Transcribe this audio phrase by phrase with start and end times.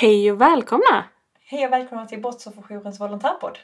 [0.00, 1.04] Hej och välkomna!
[1.44, 3.58] Hej och välkomna till Brottsofferjourens volontärpodd.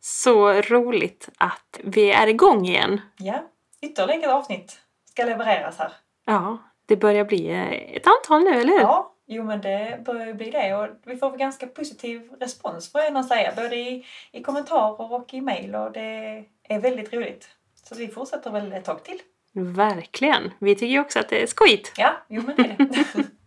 [0.00, 3.00] Så roligt att vi är igång igen.
[3.16, 3.44] Ja,
[3.82, 5.92] ytterligare ett avsnitt ska levereras här.
[6.24, 8.80] Ja, det börjar bli eh, ett antal nu, eller hur?
[8.80, 13.06] Ja, jo men det börjar bli det och vi får ganska positiv respons får jag
[13.06, 13.52] gärna säga.
[13.56, 17.48] Både i, i kommentarer och i mejl och det är väldigt roligt.
[17.74, 19.18] Så vi fortsätter väl ett tag till.
[19.52, 20.52] Verkligen!
[20.58, 21.92] Vi tycker ju också att det är skojigt.
[21.96, 23.24] Ja, jo men det är det.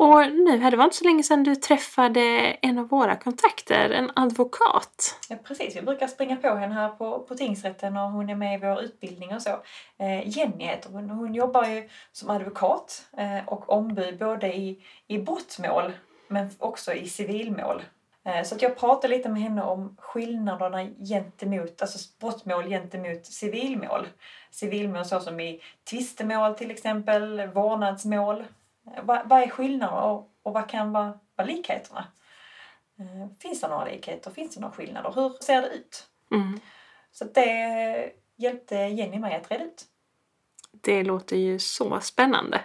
[0.00, 2.20] Och nu, det var inte så länge sedan du träffade
[2.62, 5.18] en av våra kontakter, en advokat.
[5.28, 8.54] Ja, precis, vi brukar springa på henne här på, på tingsrätten och hon är med
[8.54, 9.50] i vår utbildning och så.
[9.98, 15.18] Eh, Jenny heter hon hon jobbar ju som advokat eh, och ombud både i, i
[15.18, 15.92] brottmål
[16.28, 17.82] men också i civilmål.
[18.24, 24.08] Eh, så att jag pratade lite med henne om skillnaderna gentemot, alltså brottmål gentemot civilmål.
[24.50, 25.60] Civilmål så som i
[25.90, 28.44] tvistemål till exempel, vårdnadsmål.
[29.02, 32.06] Vad, vad är skillnaden och, och vad kan vara, vara likheterna?
[32.98, 34.30] Eh, Finns det några likheter?
[34.30, 35.12] Finns det några skillnader?
[35.14, 36.06] Hur ser det ut?
[36.30, 36.60] Mm.
[37.12, 39.84] Så det hjälpte Jenny mig att reda ut.
[40.72, 42.60] Det låter ju så spännande.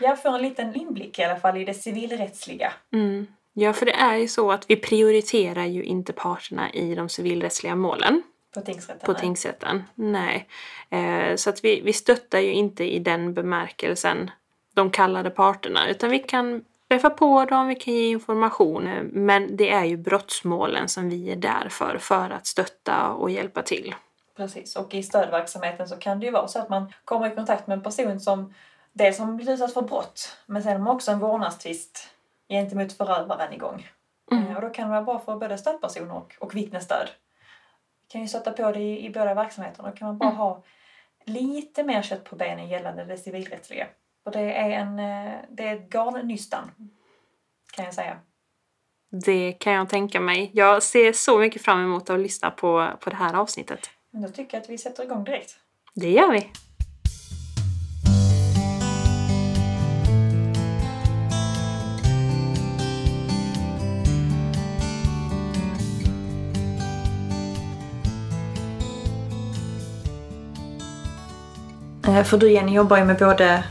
[0.00, 2.72] Jag får en liten inblick i alla fall i det civilrättsliga.
[2.92, 3.26] Mm.
[3.52, 7.74] Ja, för det är ju så att vi prioriterar ju inte parterna i de civilrättsliga
[7.76, 8.22] målen
[8.54, 9.06] På tingsrätten.
[9.06, 9.20] på nej.
[9.20, 9.84] tingsrätten.
[9.94, 10.48] Nej.
[10.90, 14.30] Eh, så att vi, vi stöttar ju inte i den bemärkelsen
[14.78, 19.70] de kallade parterna, utan vi kan träffa på dem, vi kan ge information, men det
[19.70, 23.94] är ju brottsmålen som vi är där för, för att stötta och hjälpa till.
[24.36, 27.66] Precis, och i stödverksamheten så kan det ju vara så att man kommer i kontakt
[27.66, 28.54] med en person som
[28.92, 32.08] dels har blivit utsatt för brott, men sen har också en vårdnadstvist
[32.48, 33.88] gentemot förövaren igång.
[34.32, 34.46] Mm.
[34.46, 37.08] Eh, Och då kan det vara bra för både stödperson och, och vittnesstöd.
[38.02, 39.90] Vi kan ju stötta på det i, i båda verksamheterna.
[39.90, 40.38] Då kan man bara Mm.
[40.38, 40.62] ha
[41.24, 43.86] lite mer kött på benen gällande det civilrättsliga.
[44.28, 46.70] Och det är, en, eh, det är ett garnnystan,
[47.72, 48.16] kan jag säga.
[49.24, 50.50] Det kan jag tänka mig.
[50.54, 53.90] Jag ser så mycket fram emot att lyssna på, på det här avsnittet.
[54.10, 55.56] Men då tycker jag att vi sätter igång direkt.
[55.94, 56.50] Det gör vi!
[72.06, 73.64] Eh, För du Jenny jobbar ju med både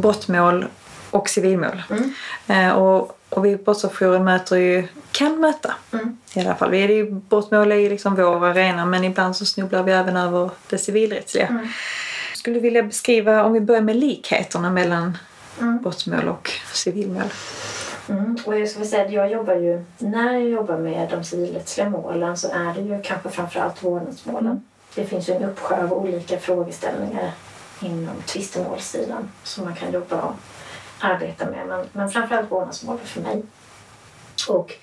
[0.00, 0.66] brottmål
[1.10, 1.82] och civilmål.
[1.90, 2.12] Mm.
[2.46, 6.16] Eh, Och, och vi i Brottsofferjouren möter ju, kan möta Mm.
[6.34, 6.70] i alla fall.
[6.70, 10.16] Vi är ju, brottmål är ju liksom vår arena men ibland så snubblar vi även
[10.16, 11.46] över det civilrättsliga.
[11.46, 11.68] Mm.
[12.34, 15.18] Skulle du vilja beskriva, om vi börjar med likheterna mellan
[15.60, 15.82] Mm.
[15.82, 17.22] brottmål och civilmål?
[18.08, 18.38] Mm.
[18.46, 22.36] Och jag ska säga att jag jobbar ju, när jag jobbar med de civilrättsliga målen
[22.36, 24.46] så är det ju kanske framförallt vårdnadsmålen.
[24.46, 24.60] Mm.
[24.94, 27.30] Det finns ju en uppsjö av olika frågeställningar
[27.80, 30.34] inom tvistemålssidan som man kan jobba och
[31.00, 31.66] arbeta med.
[31.66, 33.42] Men, men framförallt vårdnadsmål för mig.
[34.48, 34.74] Och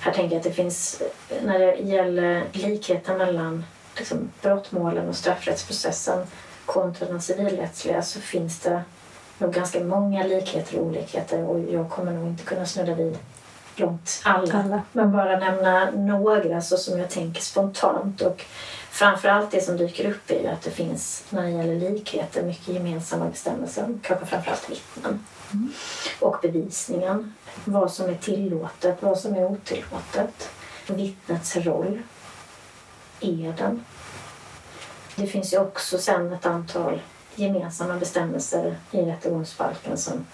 [0.00, 1.02] här tänker jag att det finns,
[1.42, 3.64] när det gäller likheten mellan
[3.96, 6.26] liksom, brottmålen och straffrättsprocessen
[6.66, 8.82] kontra den civilrättsliga så finns det
[9.38, 13.18] nog ganska många likheter och olikheter och jag kommer nog inte kunna snudda vid
[13.76, 14.54] långt alla.
[14.54, 14.82] Alla.
[14.92, 18.44] Men bara nämna några så som jag tänker spontant och
[18.94, 22.68] framförallt det som dyker upp är ju att det finns när det gäller likheter mycket
[22.68, 25.24] gemensamma bestämmelser, kanske framförallt vittnen
[26.20, 27.34] och bevisningen.
[27.64, 30.50] Vad som är tillåtet, vad som är otillåtet.
[30.86, 32.02] Vittnets roll.
[33.20, 33.84] Eden.
[35.16, 37.00] Det finns ju också sen ett antal
[37.34, 40.26] gemensamma bestämmelser i rättegångsbalken som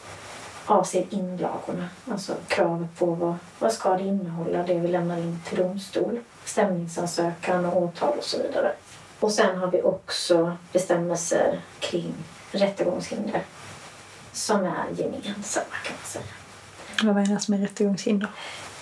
[0.70, 1.88] avser inlagorna.
[2.10, 6.20] Alltså kravet på vad, vad ska det innehålla, det vi lämnar in till domstol.
[6.44, 8.72] Stämningsansökan och åtal och så vidare.
[9.20, 12.14] Och sen har vi också bestämmelser kring
[12.52, 13.42] rättegångshinder
[14.32, 16.24] som är gemensamma kan man säga.
[17.02, 18.28] Vad menas med rättegångshinder?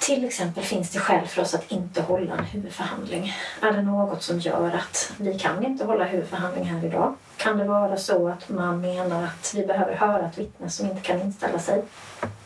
[0.00, 3.34] Till exempel finns det skäl för oss att inte hålla en huvudförhandling.
[3.62, 7.14] Är det något som gör att vi kan inte hålla huvudförhandling här idag?
[7.36, 11.00] Kan det vara så att man menar att vi behöver höra ett vittne som inte
[11.00, 11.82] kan inställa sig?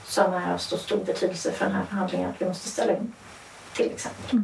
[0.04, 3.12] Som är av så stor betydelse för den här förhandlingen att vi måste ställa in.
[3.72, 4.42] Till exempel.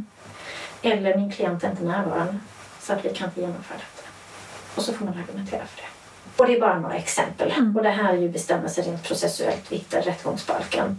[0.82, 2.38] Eller min klient är inte närvarande
[2.80, 4.08] så att vi kan inte genomföra detta.
[4.74, 5.88] Och så får man argumentera för det.
[6.36, 7.52] Och det är bara några exempel.
[7.76, 10.98] Och det här är ju bestämmelser rent processuellt i rättegångsbalken.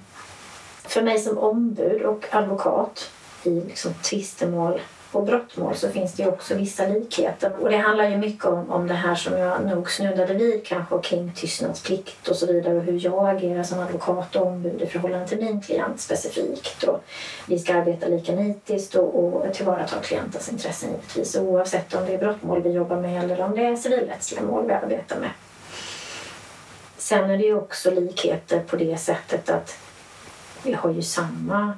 [0.90, 3.12] För mig som ombud och advokat
[3.44, 4.82] i liksom tvistemål
[5.12, 7.52] och brottmål så finns det ju också vissa likheter.
[7.60, 11.00] Och det handlar ju mycket om, om det här som jag nog snuddade vid kanske
[11.00, 15.28] kring tystnadsplikt och så vidare och hur jag agerar som advokat och ombud i förhållande
[15.28, 16.84] till min klient specifikt.
[16.84, 17.04] Och
[17.48, 22.18] vi ska arbeta lika nitiskt och, och tillvarata klientens intressen givetvis oavsett om det är
[22.18, 25.30] brottmål vi jobbar med eller om det är civilrättsliga mål vi arbetar med.
[26.98, 29.78] Sen är det ju också likheter på det sättet att
[30.64, 31.74] vi har ju samma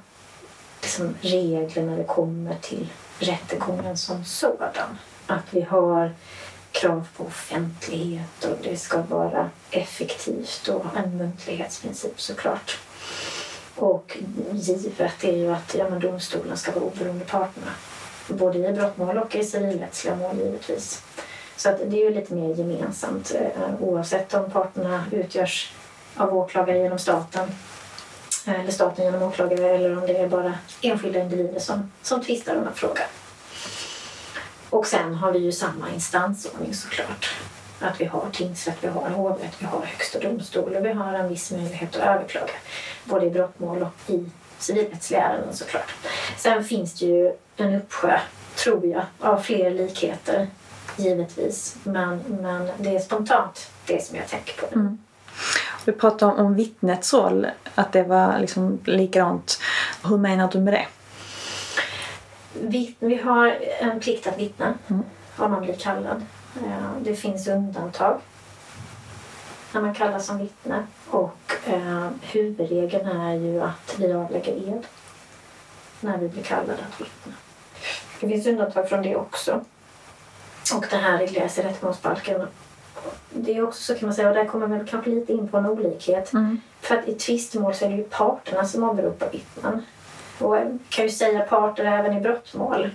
[0.81, 2.89] liksom, regler när det kommer till
[3.19, 4.98] rättegången som sådan.
[5.28, 6.13] Att vi har
[6.72, 12.80] krav på offentlighet och det ska vara effektivt och en muntlighetsprincip såklart.
[13.75, 14.18] Och
[14.51, 17.72] givet är ju att ja, men domstolen ska vara oberoende parterna.
[18.27, 21.04] Både i brottmål och i civilrättsliga mål givetvis.
[21.57, 25.74] Så att det är ju lite mer gemensamt eh, oavsett om parterna utgörs
[26.16, 27.48] av åklagare genom staten
[28.45, 32.55] Eh, eller staten genom åklagare eller om det är bara enskilda individer som, som tvistar
[32.55, 33.01] om en fråga.
[34.69, 37.35] Och sen har vi ju samma instansordning såklart.
[37.79, 41.29] Att vi har tingsrätt, vi har hovrätt, vi har högsta domstol och vi har en
[41.29, 42.53] viss möjlighet att överklaga.
[43.05, 44.25] Både i brottmål och i
[44.59, 45.95] civilrättsliga ärenden såklart.
[46.38, 48.19] Sen finns det ju en uppsjö,
[48.55, 50.47] tror jag, av fler likheter
[50.97, 51.75] givetvis.
[51.83, 54.75] Men, men det är spontant det som jag tänker på.
[54.75, 54.97] Mm.
[55.86, 59.60] Du pratade om, om vittnets roll, att det var liksom likadant.
[60.04, 60.88] Hur menar du med det?
[62.54, 65.04] Vi, vi har en plikt att vittna Mm.
[65.38, 66.25] om man blir kallad.
[66.56, 68.19] Eh, Det finns undantag
[69.74, 70.83] när man kallas som vittne.
[71.10, 74.86] Och eh, huvudregeln är ju att vi avlägger ed
[76.00, 77.34] när vi blir kallade att vittna.
[78.19, 79.62] Det finns undantag från det också.
[80.75, 82.48] Och det här regleras i rättegångsbalken.
[83.30, 85.57] Det är också så kan man säga, och där kommer man kanske lite in på
[85.57, 86.33] en olikhet.
[86.33, 86.62] Mm.
[86.81, 89.81] För att i tvistemål så är det ju parterna som åberopar vittnen.
[90.39, 92.89] Och jag kan ju säga parter även i brottmål.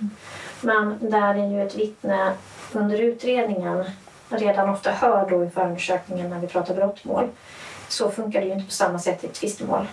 [0.61, 2.33] Men där är ju ett vittne
[2.73, 3.85] under utredningen
[4.29, 7.29] redan ofta hör då i förundersökningen när vi pratar brottmål.
[7.89, 9.87] Så funkar det ju inte på samma sätt i tvistemål.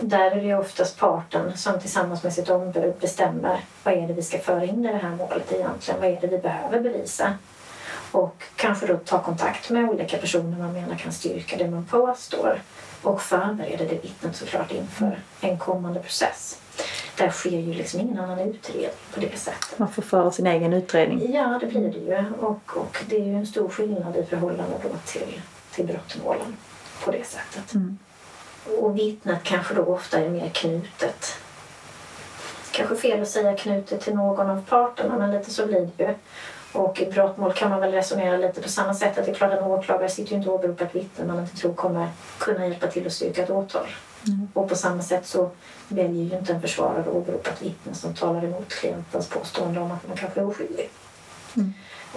[0.00, 4.12] Där är det ju oftast parten som tillsammans med sitt ombud bestämmer vad är det
[4.12, 6.00] vi ska föra in i det här målet egentligen.
[6.00, 7.34] Vad är det vi behöver bevisa?
[8.12, 12.62] Och kanske då ta kontakt med olika personer man menar kan styrka det man påstår.
[13.02, 16.60] Och förbereda det vittnet såklart inför en kommande process.
[17.16, 19.78] Där sker ju liksom ingen annan utredning på det sättet.
[19.78, 21.32] Man får föra sin egen utredning.
[21.32, 22.24] Ja, det blir det ju.
[22.40, 25.40] Och, och det är ju en stor skillnad i förhållande då till,
[25.74, 26.56] till brottmålen
[27.04, 27.74] på det sättet.
[27.74, 27.98] Mm.
[28.78, 31.38] Och vittnet kanske då ofta är mer knutet.
[32.70, 36.14] Kanske fel att säga knutet till någon av parterna, men lite så blir det ju.
[36.76, 39.18] Och i brottmål kan man väl resonera lite på samma sätt.
[39.18, 41.56] Att det är klart en åklagare sitter ju inte och åberopar ett vittne man inte
[41.56, 42.08] tror kommer
[42.38, 43.86] kunna hjälpa till att styrka ett åtal.
[44.26, 44.48] Mm.
[44.54, 45.50] Och på samma sätt så
[45.88, 49.90] väljer ju inte en försvarare att åberopa ett vittne som talar emot klientens påstående om
[49.90, 50.90] att man kanske är oskyldig.
[51.56, 51.72] Mm.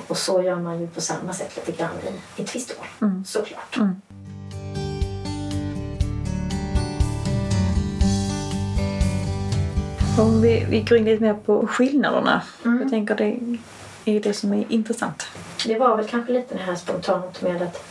[0.07, 1.91] Och så gör man ju på samma sätt lite grann
[2.37, 3.25] i, i tvistemål, Mm.
[3.25, 3.77] såklart.
[3.77, 4.01] Mm.
[10.19, 12.41] Om vi, vi går in lite mer på skillnaderna.
[12.65, 12.81] Mm.
[12.81, 13.39] Jag tänker det
[14.09, 15.23] är ju det som är intressant.
[15.65, 17.83] Det var väl kanske lite det här spontant med att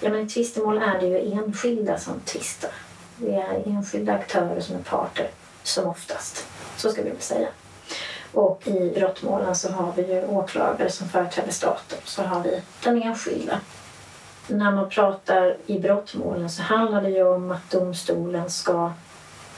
[0.00, 2.70] ja, men i tvistemål är det ju enskilda som tvistar.
[3.16, 5.30] Det är enskilda aktörer som är parter,
[5.62, 6.46] som oftast.
[6.76, 7.48] Så ska vi väl säga.
[8.32, 11.98] Och i brottmålen så har vi ju åklagare som företräder staten.
[12.04, 13.60] Så har vi den enskilda.
[14.46, 18.92] När man pratar i brottmålen så handlar det ju om att domstolen ska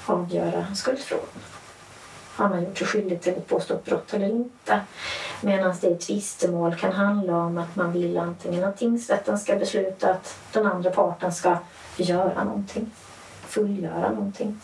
[0.06, 1.26] avgöra skuldfrågan.
[2.36, 4.80] Har man gjort sig skyldig till ett påstått brott eller inte?
[5.40, 10.10] Medan det i tvistemål kan handla om att man vill antingen att tingsrätten ska besluta
[10.10, 11.58] att den andra parten ska
[11.96, 12.90] göra någonting,
[13.46, 14.60] fullgöra någonting.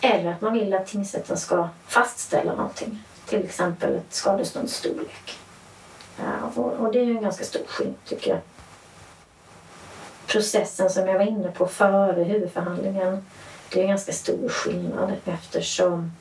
[0.00, 5.38] Eller att man vill att tingsrätten ska fastställa någonting, till exempel ett skadeståndsstorlek.
[6.18, 8.40] Ja, och, och det är ju en ganska stor skillnad tycker jag.
[10.26, 13.24] Processen som jag var inne på före huvudförhandlingen,
[13.72, 16.12] det är en ganska stor skillnad eftersom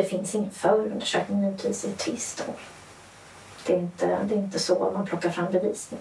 [0.00, 2.42] det finns ingen förundersökning givetvis i ett.
[3.66, 6.00] Det är, inte, det är inte så man plockar fram bevisning.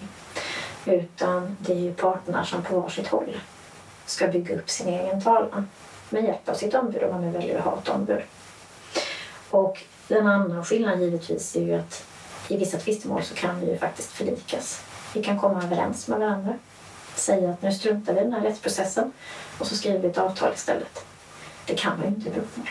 [0.86, 3.38] Utan det är ju parterna som på varsitt håll
[4.06, 5.70] ska bygga upp sin egen talan
[6.10, 8.22] med hjälp av sitt ombud om man nu väljer att ha ett ombud.
[9.50, 12.06] Och en annan skillnad givetvis är ju att
[12.48, 14.82] i vissa tvistemål så kan vi ju faktiskt förlikas.
[15.14, 16.54] Vi kan komma överens med varandra.
[17.16, 19.12] Säga att nu struntar vi i den här rättsprocessen
[19.60, 21.06] och så skriver vi ett avtal istället.
[21.66, 22.68] Det kan man ju inte i brottmål.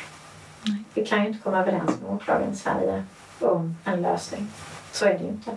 [0.94, 3.04] Vi kan ju inte komma överens med åklagaren i Sverige
[3.40, 4.48] om en lösning.
[4.92, 5.50] Så är det ju inte.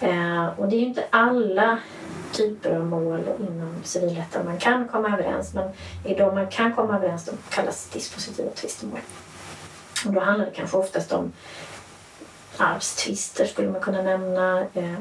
[0.00, 1.78] Eh, och det är ju inte alla
[2.32, 5.70] typer av mål inom civilrätten man kan komma överens men
[6.04, 9.00] i de man kan komma överens de kallas dispositiva tvistemål.
[10.06, 11.32] Och då handlar det kanske oftast om
[12.56, 14.66] arvstvister skulle man kunna nämna.
[14.74, 14.98] Eh,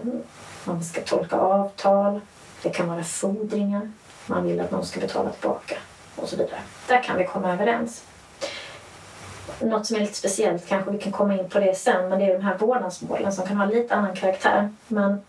[0.64, 2.22] man ska tolka avtal.
[2.64, 3.92] Det kan vara fordringar.
[4.26, 5.76] Man vill att någon ska betala tillbaka
[6.16, 6.60] och så vidare.
[6.88, 8.04] Där kan vi komma överens.
[9.60, 12.26] Något som är lite speciellt, kanske vi kan komma in på det sen, men det
[12.26, 14.70] är de här vårdnadsmålen som kan ha lite annan karaktär.
[14.88, 15.22] Men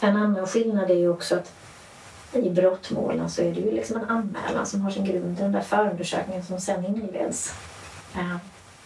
[0.00, 1.52] en annan skillnad är ju också att
[2.32, 5.52] I brottmålen så är det ju liksom en anmälan som har sin grund i den
[5.52, 7.54] där förundersökningen som sen inleds.
[8.14, 8.38] Ehm,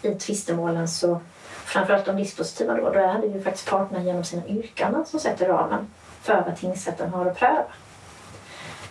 [0.03, 1.21] I tvistemålen så,
[1.65, 5.49] framförallt de dispositiva då, då är det ju faktiskt parterna genom sina yrkanden som sätter
[5.49, 5.87] ramen
[6.23, 7.65] för vad tingsrätten har att pröva.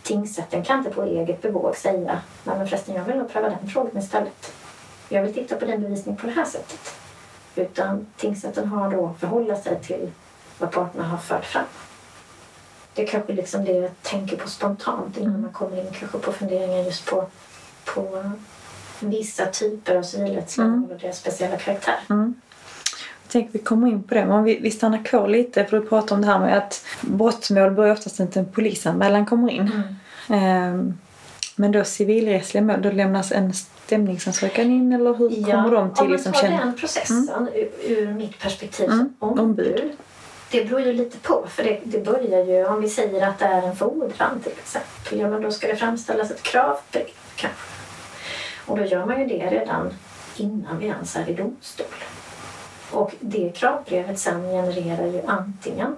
[0.04, 3.70] Tingsrätten kan inte på eget bevåg säga nej men förresten jag vill nog pröva den
[3.70, 4.54] frågan istället.
[5.13, 6.96] Jag vill titta på den bevisning på det här sättet.
[7.55, 10.12] Utan tingsrätten har då förhålla sig till
[10.60, 11.63] vad parterna har fört fram.
[12.93, 16.32] Det är kanske liksom det jag tänker på spontant innan man kommer in kanske på
[16.32, 17.25] funderingar just på,
[17.86, 18.32] på
[19.00, 20.84] vissa typer av civilrättsliga Mm.
[20.91, 21.96] och deras speciella karaktär.
[22.10, 22.34] Mm.
[23.24, 25.77] Jag tänker vi kommer in på det, men om vi, vi stannar kvar lite för
[25.77, 29.72] att prata om det här med att brottmål börjar oftast inte en polisanmälan kommer in.
[30.29, 30.98] Ehm,
[31.55, 33.53] men då civilrättsliga mål, då lämnas en
[33.86, 36.04] stämningsansökan in eller hur kommer de om till?
[36.04, 39.40] man Liksom, tar känna- den processen ur, ur mitt perspektiv Mm, som ombud.
[39.46, 39.92] ombud.
[40.52, 41.46] Det beror ju lite på.
[41.50, 45.20] För det, det börjar ju, om vi säger att det är en fordran till exempel,
[45.20, 47.60] ja men då ska det framställas ett kravbrev kanske.
[48.66, 49.90] Och då gör man ju det redan
[50.38, 51.86] innan vi ens är i domstol.
[52.92, 55.96] Och det kravbrevet sen genererar ju antingen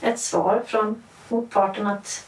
[0.00, 2.26] ett svar från motparten att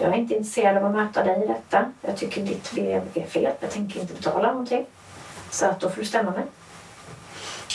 [0.00, 1.92] jag är inte intresserad av att möta dig i detta.
[2.00, 3.52] Jag tycker ditt brev är fel.
[3.60, 4.86] Jag tänker inte betala någonting.
[5.50, 6.44] Så att då får du stämma mig.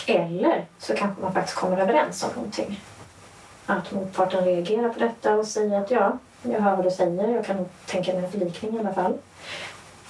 [0.08, 2.82] Eller så kanske man faktiskt kommer överens om någonting.
[3.66, 7.28] Att motparten reagerar på detta och säger att ja, jag hör vad du säger.
[7.30, 9.12] Jag kan tänka mig en förlikning i alla fall.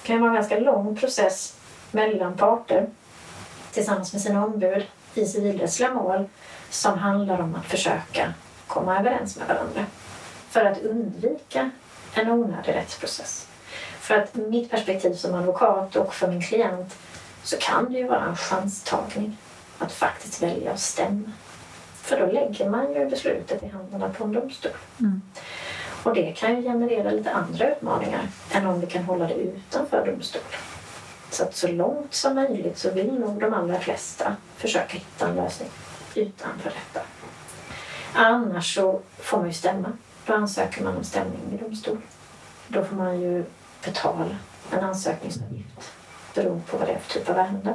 [0.02, 1.56] Det kan ju vara en ganska lång process
[1.90, 2.86] mellan parter
[3.72, 6.28] tillsammans med sina ombud i civilrättsliga mål
[6.70, 8.32] som handlar om att försöka
[8.66, 9.86] komma överens med varandra
[10.50, 11.70] för att undvika
[12.16, 13.46] en onödig rättsprocess.
[14.00, 16.96] För att mitt perspektiv som advokat och för min klient
[17.42, 19.36] så kan det ju vara en chanstagning
[19.78, 21.32] att faktiskt välja att stämma.
[22.02, 24.72] För då lägger man ju beslutet i händerna på en domstol.
[25.00, 25.22] Mm.
[26.02, 30.06] Och det kan ju generera lite andra utmaningar än om vi kan hålla det utanför
[30.06, 30.42] domstol.
[31.30, 35.36] Så att så långt som möjligt så vill nog de allra flesta försöka hitta en
[35.36, 35.68] lösning
[36.14, 37.06] utanför detta.
[38.14, 39.92] Annars så får man ju stämma.
[40.26, 41.98] Då ansöker man om stämning i domstol.
[42.68, 43.44] Då får man ju
[43.84, 44.36] betala
[44.72, 45.92] en ansökningsavgift
[46.34, 47.74] beroende på vad det är för typ av ärende.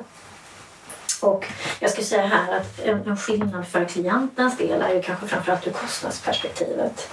[1.21, 1.47] Och
[1.79, 5.67] jag skulle säga här att en, en skillnad för klientens del är ju kanske framförallt
[5.67, 7.09] ur kostnadsperspektivet.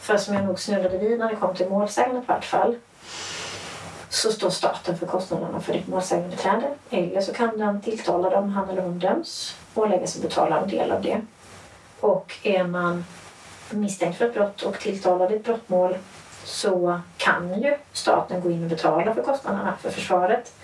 [0.00, 2.76] För som jag nog snuddade vid när det kom till målsägandet i vart fall
[4.08, 6.74] så står staten för kostnaderna för ditt målsägandebiträde.
[6.90, 10.92] Eller så kan den tilltalade, om han eller hon döms, åläggas att betala en del
[10.92, 11.20] av det.
[12.00, 13.04] Och är man
[13.70, 15.96] misstänkt för ett brott och tilltalad i ett brottmål
[16.44, 20.54] så kan ju staten gå in och betala för kostnaderna för försvaret.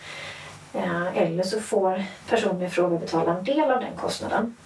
[0.73, 4.56] Eh, eller så får personen i fråga betala en del av den kostnaden.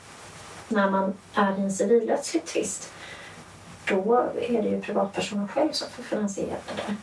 [0.69, 2.93] När man är i en civilrättslig tvist
[3.88, 6.97] då är det ju privatpersonen själv som får finansiera det där.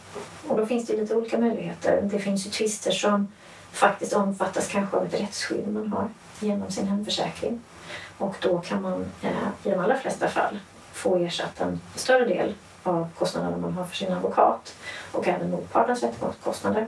[0.47, 2.01] Och då finns det lite olika möjligheter.
[2.03, 3.27] Det finns ju tvister som
[3.71, 6.07] faktiskt omfattas kanske av ett rättsskydd man har
[6.39, 7.61] genom sin hemförsäkring.
[8.17, 9.29] Och då kan man eh,
[9.63, 10.59] i de allra flesta fall
[10.93, 14.75] få ersatt en större del av kostnaderna man har för sin advokat
[15.11, 16.87] och även motpartens rättegångskostnader.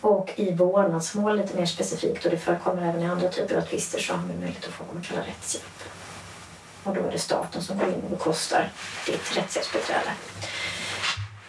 [0.00, 4.00] Och i vårdnadsmål lite mer specifikt och det förekommer även i andra typer av tvister
[4.00, 5.82] så har man möjlighet att få vad man kallar rättshjälp.
[6.84, 8.70] Och då är det staten som går in och bekostar
[9.06, 10.10] ditt rättshjälpsbiträde.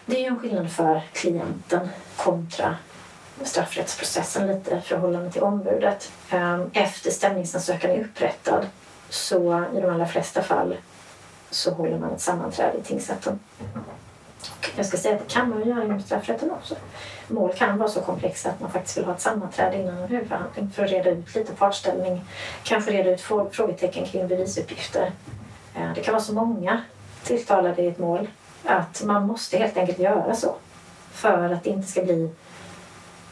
[0.06, 2.76] Det är ju en skillnad för klienten kontra
[3.44, 6.12] straffrättsprocessen lite i förhållande till ombudet.
[6.30, 8.66] Ehm, efter stämningsansökan är upprättad
[9.10, 10.78] så i de allra flesta fall
[11.54, 13.40] så håller man ett sammanträde i tingsrätten.
[14.76, 16.76] Jag ska säga att det kan man göra inom straffrätten också.
[17.28, 20.72] Mål kan vara så komplexa att man faktiskt vill ha ett sammanträde innan en huvudförhandling
[20.72, 22.22] för att reda ut lite partställning,
[22.64, 25.12] kanske reda ut frågetecken kring bevisuppgifter.
[25.76, 26.82] Eh, det kan vara så många
[27.24, 28.28] tilltalade i ett mål
[28.64, 30.56] att man måste helt enkelt göra så
[31.12, 32.30] för att det inte ska bli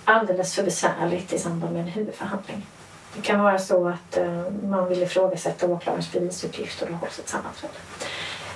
[0.05, 2.65] alldeles för besvärligt i samband med en huvudförhandling.
[3.15, 7.29] Det kan vara så att eh, man vill ifrågasätta åklagarens bevisuppgift och då hålls ett
[7.29, 7.73] sammanträde.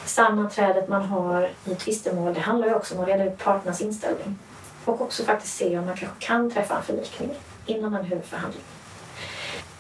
[0.06, 4.40] Sammanträdet man har i tvistemål det handlar ju också om att reda ut parternas inställning
[4.86, 7.30] och också faktiskt se om man kanske kan träffa en förlikning
[7.66, 8.64] innan en huvudförhandling.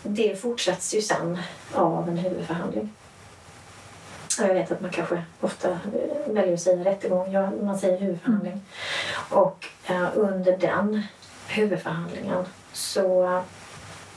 [0.04, 1.38] Det fortsätts ju sen
[1.74, 2.94] av en huvudförhandling.
[4.40, 8.62] Jag vet att man kanske ofta eh, väljer att säga rättegång, ja, man säger huvudförhandling.
[9.30, 11.04] Och eh, under den
[11.48, 13.42] huvudförhandlingen så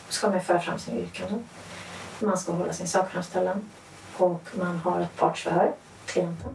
[0.09, 1.45] ska man föra fram sina yrkanden.
[2.21, 3.71] Man ska hålla sin sakframställan
[4.17, 5.73] och man har ett partsförhör,
[6.07, 6.51] klienten.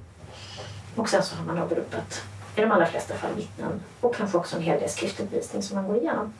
[0.95, 2.21] Och sen så har man åberopat,
[2.55, 5.75] i de allra flesta fall, vittnen och kanske också en hel del skriftlig bevisning som
[5.75, 6.33] man går igenom.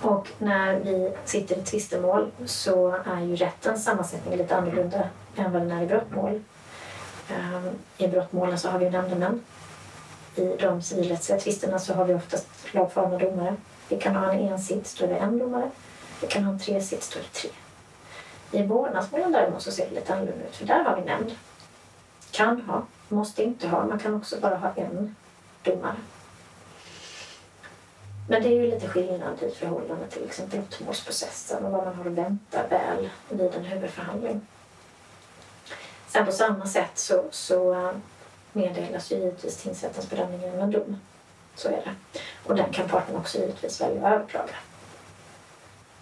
[0.00, 5.62] Och när vi sitter i tvistemål så är ju rättens sammansättning lite annorlunda än vad
[5.62, 6.42] den är i brottmål.
[7.28, 9.42] Ehm, I brottmålen så har vi ju nämndemän
[10.34, 13.56] i de civilrättsliga tvisterna så har vi oftast lagfarna domare.
[13.88, 15.70] Vi kan ha en ensitt, då är det en domare.
[16.20, 17.50] Vi kan ha en tresits, då är det tre.
[18.50, 21.34] I vårdnadsmålen däremot så ser det lite annorlunda ut, för där har vi nämnd.
[22.30, 23.86] Kan ha, måste inte ha.
[23.86, 25.16] Man kan också bara ha en
[25.62, 25.96] domare.
[28.28, 32.04] Men det är ju lite skillnad i förhållande till liksom brottmålsprocessen och vad man har
[32.04, 34.40] att vänta väl vid en huvudförhandling.
[36.08, 37.92] Sen på samma sätt så, så eh,
[38.52, 41.00] meddelas ju givetvis tingsrättens bedömning genom en dom.
[41.54, 42.20] Så är det.
[42.44, 44.54] Och den kan parten också givetvis välja att överklaga.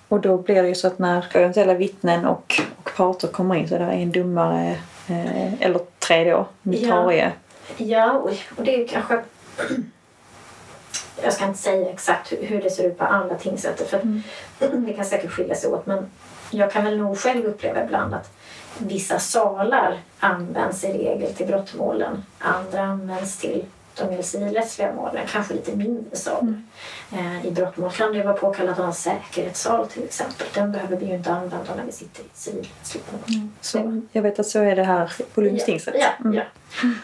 [0.08, 3.68] Och då blir det ju så att när eventuella vittnen och, och parter kommer in
[3.68, 4.76] så är det en domare,
[5.08, 7.32] eh, eller tre då, notarie.
[7.76, 9.22] Ja, och, och det är ju kanske...
[11.22, 14.22] Jag ska inte säga exakt hur, det ser ut på alla tingsrätter för Mm.
[14.86, 16.10] det kan säkert skilja sig åt men
[16.50, 18.30] jag kan väl nog själv uppleva ibland att
[18.78, 22.24] vissa salar används i regel till brottmålen.
[22.38, 23.64] Andra används till
[23.98, 26.62] de civilrättsliga målen, kanske lite mindre salar.
[27.12, 30.46] Eh, I brottmål kan det vara påkallat att ha en säkerhetssal till exempel.
[30.54, 33.48] Den behöver vi ju inte använda när vi sitter i civilrättsligt mål.
[33.60, 34.02] Så.
[34.12, 35.96] Jag vet att så är det här på Lunds tingsrätt.
[35.98, 36.34] Ja, Mm.
[36.34, 36.42] ja.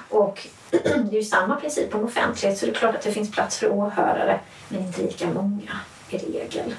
[0.08, 3.30] Och det är ju samma princip om offentlighet så det är klart att det finns
[3.30, 5.80] plats för åhörare men inte lika många
[6.11, 6.75] i regel.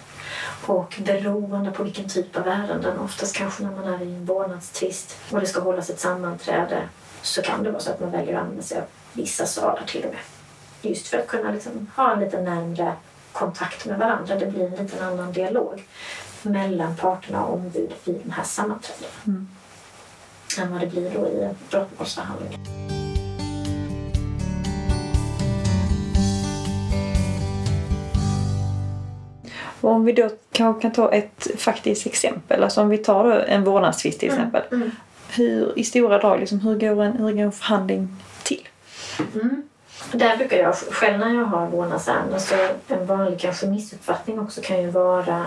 [0.65, 5.17] Och beroende på vilken typ av ärenden, oftast kanske när man är i en vårdnadstvist
[5.31, 6.77] och det ska hållas ett sammanträde
[7.23, 10.03] så kan det vara så att man väljer att använda sig av vissa salar till
[10.05, 10.19] och med.
[10.81, 12.93] Just för att kunna liksom ha en lite närmre
[13.31, 14.35] kontakt med varandra.
[14.35, 15.83] Det blir en liten annan dialog
[16.41, 19.47] mellan parterna och ombud vid den här sammanträdena Mm.
[20.59, 22.59] än vad det blir då i en brottmålsförhandling.
[29.81, 33.63] Och om vi då kanske kan ta ett faktiskt exempel, alltså om vi tar en
[33.63, 34.61] vårdnadstvist till exempel.
[34.71, 34.91] Mm.
[35.35, 38.67] Hur, I stora drag, liksom, hur, går en, hur går en förhandling till?
[39.33, 39.63] Mm.
[40.11, 42.55] Där brukar jag själv när jag har vårdnadsärenden så
[42.87, 45.45] en vanlig kanske missuppfattning också kan ju vara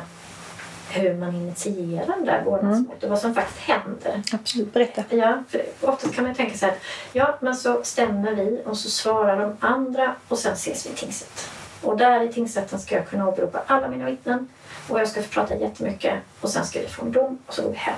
[0.90, 4.22] hur man initierar det där vårdnadsmålet och vad som faktiskt händer.
[4.32, 5.04] Absolut, berätta.
[5.10, 6.74] Ja, för oftast kan man ju tänka så här,
[7.12, 10.94] ja men så stämmer vi och så svarar de andra och sen ses vi i
[10.94, 11.50] tingsrätt.
[11.82, 14.48] Och där i tingsrätten ska jag kunna åberopa alla mina vittnen
[14.88, 17.62] och jag ska få prata jättemycket och sen ska vi få en dom och så
[17.62, 17.94] går vi hem.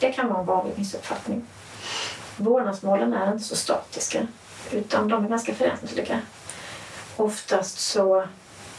[0.00, 1.42] Det kan vara en vanlig missuppfattning.
[2.36, 4.26] Vårdnadsmålen är inte så statiska
[4.72, 6.20] utan de är ganska föränderliga.
[7.16, 8.24] Oftast så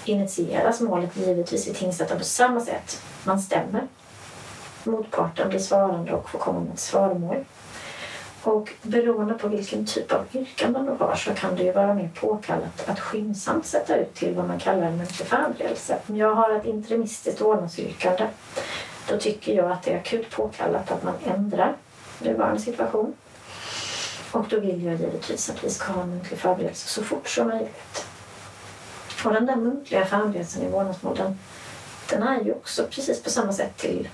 [0.05, 3.01] initieras målet givetvis i tingsrätten på samma sätt.
[3.23, 3.87] Man stämmer.
[4.83, 7.45] Motparten blir svarande och får komma med ett svaromål.
[8.43, 12.09] Och beroende på vilken typ av yrkanden du har så kan det ju vara mer
[12.19, 15.97] påkallat att skyndsamt sätta ut till vad man kallar en muntlig förberedelse.
[16.07, 18.27] Om jag har ett interimistiskt vårdnadsyrkande
[19.09, 21.75] då tycker jag att det är akut påkallat att man ändrar
[22.19, 23.13] nuvarande situation.
[24.31, 27.47] Och då vill jag givetvis att vi ska ha en muntlig förberedelse så fort som
[27.47, 28.05] möjligt.
[29.25, 31.39] Och den där muntliga förberedelsen i vårdnadsmål den,
[32.09, 34.09] den är ju också precis på samma sätt till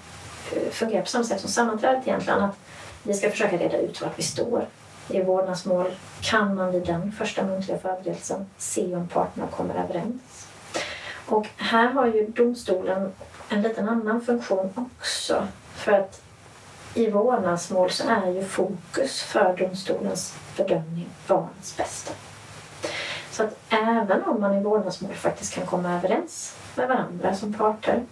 [0.56, 2.42] eh, fungerar på samma sätt som sammanträdet egentligen.
[2.42, 2.56] Att
[3.04, 4.68] vi ska försöka reda ut vart vi står.
[5.10, 10.22] I vårdnadsmål kan man vid den första muntliga förberedelsen se om parterna kommer överens.
[11.28, 13.12] Och här har ju domstolen
[13.50, 15.48] en liten annan funktion också.
[15.76, 16.22] För att
[16.94, 22.14] i vårdnadsmål så är ju fokus för domstolens bedömning barnets bästa.
[23.32, 28.04] Så att även om man i vårdnadsmål faktiskt kan komma överens med varandra som parter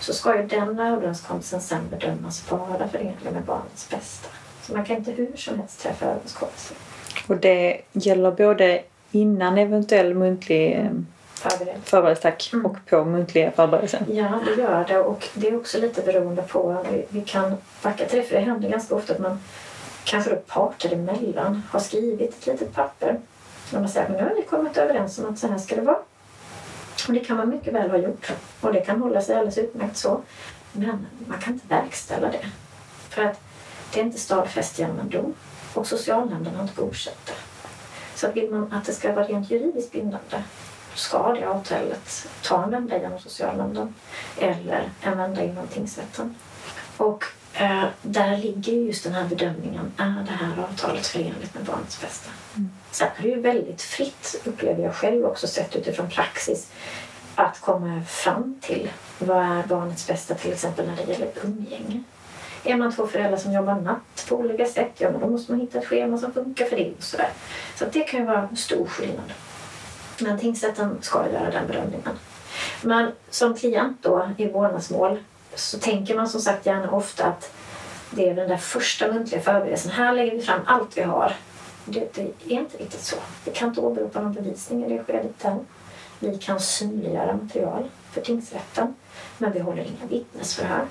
[0.00, 4.28] så ska ju den överenskommelsen sen bedömas vara förenlig med barnets bästa.
[4.62, 6.76] Så man kan inte hur som helst träffa överenskommelser.
[7.26, 10.90] Och det gäller både innan eventuell muntlig eh,
[11.44, 11.76] eh, Förbered.
[11.84, 12.66] förberedelse tack, Mm.
[12.66, 14.04] och på muntliga förberedelsen.
[14.08, 14.98] Ja, det gör det.
[14.98, 16.84] Och det är också lite beroende på...
[16.90, 19.38] Vi, vi kan backa till det, för det händer ganska ofta att man
[20.04, 23.20] kanske då parter emellan har skrivit ett litet papper.
[23.72, 25.82] Och man säger att nu har vi kommit överens om att så här ska det
[25.82, 25.98] vara.
[27.08, 28.32] Och det kan man mycket väl ha gjort.
[28.60, 30.20] Och det kan hålla sig alldeles utmärkt så.
[30.72, 32.46] Men man kan inte verkställa det.
[33.08, 33.40] För att
[33.94, 35.34] det är inte stadfäst genom en dom.
[35.74, 37.32] Och socialnämnden har inte godkänt det.
[38.14, 40.42] Så vill man att det ska vara rent juridiskt bindande
[40.94, 43.94] ska det avtalet ta en vända genom socialnämnden
[44.38, 46.34] eller en vända inom tingsrätten.
[46.96, 47.24] Och
[47.54, 49.92] eh, där ligger ju just den här bedömningen.
[49.96, 52.30] Är det här avtalet förenligt med barnets bästa?
[52.90, 56.70] Sen är det ju väldigt fritt, upplever jag själv också sett utifrån praxis,
[57.34, 62.02] att komma fram till vad är barnets bästa till exempel när det gäller umgänge.
[62.64, 65.60] Är man två föräldrar som jobbar natt på olika sätt, ja men då måste man
[65.60, 67.30] hitta ett schema som funkar för det och sådär.
[67.76, 69.32] Så det kan ju vara en stor skillnad.
[70.22, 72.18] Men tingsrätten ska göra den bedömningen.
[72.82, 75.18] Men som klient då i vårdnadsmål
[75.54, 77.54] så tänker man som sagt gärna ofta att
[78.10, 79.90] det är den där första muntliga förberedelsen.
[79.90, 81.36] Här lägger vi fram allt vi har.
[81.84, 83.16] Det, det är inte riktigt så.
[83.44, 85.66] Vi kan inte åberopa någon bevisning i det skedet än.
[86.18, 88.94] Vi kan synliggöra material för tingsrätten,
[89.38, 90.86] men vi håller inga vittnesförhör.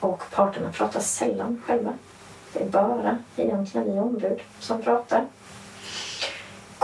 [0.00, 1.92] Och parterna pratar sällan själva.
[2.52, 5.24] Det är bara egentligen vi ombud som pratar.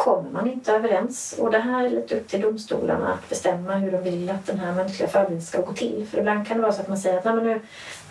[0.02, 3.92] Kommer man inte överens, och det här är lite upp till domstolarna att bestämma hur
[3.92, 6.06] de vill att den här muntliga förberedelsen ska gå till.
[6.10, 7.60] För ibland kan det vara så att man säger att Nej, men nu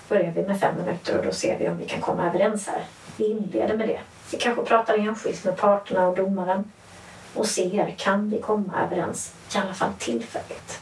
[0.10, 2.84] börjar vi med fem minuter och då ser vi om vi kan komma överens här.
[3.18, 4.00] Vi inleder med det.
[4.32, 6.72] Vi kanske pratar enskilt med parterna och domaren
[7.34, 10.82] och ser, kan vi komma överens, i alla fall tillfälligt,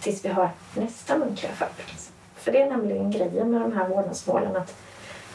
[0.00, 2.10] tills vi har nästa muntliga förberedelse.
[2.36, 4.74] För det är nämligen grejen med de här vårdnadsmålen att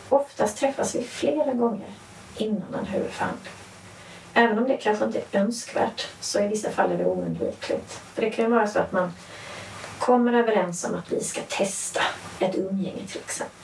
[0.10, 1.90] oftast träffas vi flera gånger
[2.38, 3.57] innan en huvudförhandling.
[4.40, 7.92] Även om det kanske inte är önskvärt så i vissa fall är det oundvikligt.
[8.14, 9.12] För det kan ju vara så att man
[10.00, 12.02] kommer överens om att vi ska testa
[12.40, 13.56] ett umgänge till exempel.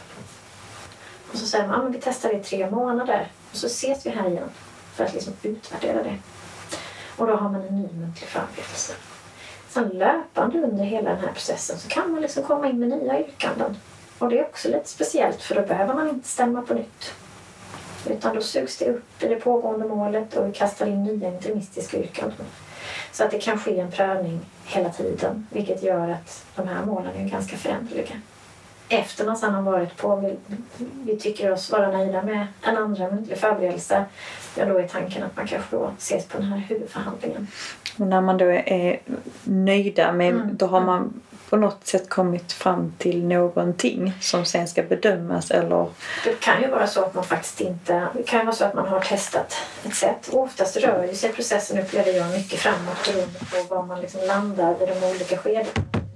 [1.32, 4.06] Och så säger man att ah, vi testar det i tre månader och så ses
[4.06, 4.50] vi här igen
[4.94, 6.18] för att liksom utvärdera det.
[7.18, 8.94] Och då har man en ny muntlig förberedelse.
[9.70, 13.20] Sen löpande under hela den här processen så kan man liksom komma in med nya
[13.20, 13.78] yrkanden.
[14.20, 17.14] Och det är också lite speciellt för då behöver man inte stämma på nytt.
[18.10, 21.98] Utan då sugs det upp i det pågående målet och vi kastar in nya interimistiska
[21.98, 22.46] yrkanden.
[23.12, 27.16] Så att det kan ske en prövning hela tiden vilket gör att de här målen
[27.16, 28.22] är ganska föränderliga.
[28.90, 30.36] Efter man sedan har varit på, vi,
[31.04, 34.06] vi tycker oss vara nöjda med en andra muntlig förberedelse,
[34.58, 37.48] ja då är tanken att man kanske då ses på den här huvudförhandlingen.
[37.98, 39.00] Och när man då är
[39.44, 40.58] nöjda med, mm.
[40.58, 45.88] då har man på något sätt kommit fram till någonting som sen ska bedömas eller?
[46.24, 48.74] Det kan ju vara så att man faktiskt inte, det kan ju vara så att
[48.74, 50.28] man har testat ett sätt.
[50.32, 54.22] Och oftast rör ju sig processen, upplever jag, mycket framåt beroende på var man liksom
[54.28, 55.70] landar i de olika skedena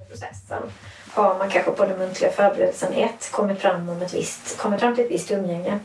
[0.07, 0.63] i processen.
[1.13, 4.95] Har man kanske på den muntliga förberedelsen ett kommit fram, om ett visst, kommit fram
[4.95, 5.79] till ett visst umgänge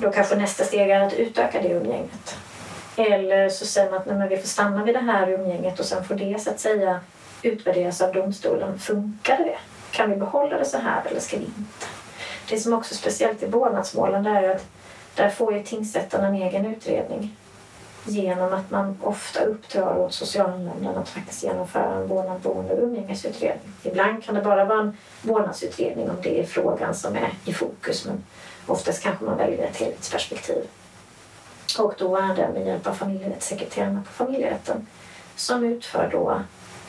[0.00, 2.36] då kanske nästa steg är att utöka det umgänget.
[2.96, 6.04] Eller så säger man att nej, vi får stanna vid det här umgänget och sen
[6.04, 7.00] får det så att säga
[7.42, 8.78] utvärderas av domstolen.
[8.78, 9.58] Funkar det?
[9.90, 11.86] Kan vi behålla det så här eller ska vi inte?
[12.48, 14.66] Det som också är speciellt i vårdnadsmålen är att
[15.14, 17.36] där får ju tingsrätten en egen utredning
[18.04, 23.72] genom att man ofta uppdrar åt socialnämnden att faktiskt genomföra en vårdnad, boende och umgängesutredning.
[23.82, 28.06] Ibland kan det bara vara en vårdnadsutredning om det är frågan som är i fokus
[28.06, 28.24] men
[28.66, 30.64] oftast kanske man väljer ett helhetsperspektiv.
[31.78, 34.86] Och då är det med hjälp av familjerättssekreterarna på familjerätten
[35.36, 36.40] som utför då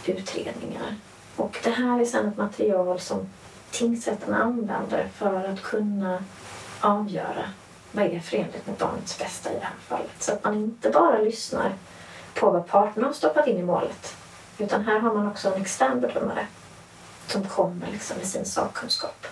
[0.06, 0.96] utredningar.
[1.36, 3.30] Och det här är sedan ett material som
[3.72, 6.24] tingsrätten använder för att kunna
[6.82, 7.44] avgöra
[7.92, 10.12] vad är förenligt med barnets bästa i det här fallet.
[10.20, 11.74] Så att man inte bara lyssnar
[12.34, 14.16] på vad parterna har stoppat in i målet
[14.58, 16.48] utan här har man också en extern bedömare
[17.28, 19.28] som kommer liksom med sin sakkunskap.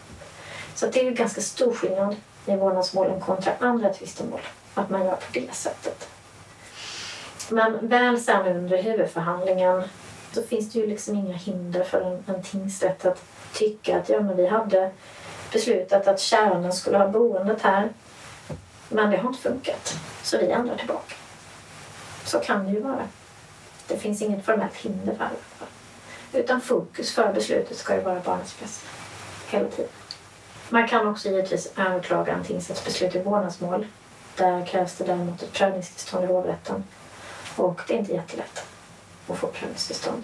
[0.75, 4.39] Så det är ju ganska stor skillnad i vårdnadsmålen kontra andra tvistemål
[4.73, 6.09] att man gör på det sättet.
[7.49, 9.83] Men väl sen under huvudförhandlingen
[10.33, 14.21] så finns det ju liksom inga hinder för en, en tingsrätt att tycka att ja,
[14.21, 14.91] men vi hade
[15.51, 17.89] beslutat att kärnan skulle ha boendet här
[18.89, 21.15] men det har inte funkat så vi ändrar tillbaka.
[22.25, 23.07] Så kan det ju vara.
[23.87, 25.29] Det finns inget formellt hinder för
[26.31, 26.39] det.
[26.39, 28.87] Utan fokus för beslutet ska ju vara barnets bästa
[29.47, 29.91] hela tiden.
[30.69, 33.87] Man kan också givetvis överklaga en tingsrättsbeslut i vårdnadsmål.
[34.35, 36.83] Där krävs det däremot ett prövningstillstånd i hovrätten.
[37.55, 38.65] Och det är inte jättelätt
[39.29, 40.23] att få prövningstillstånd.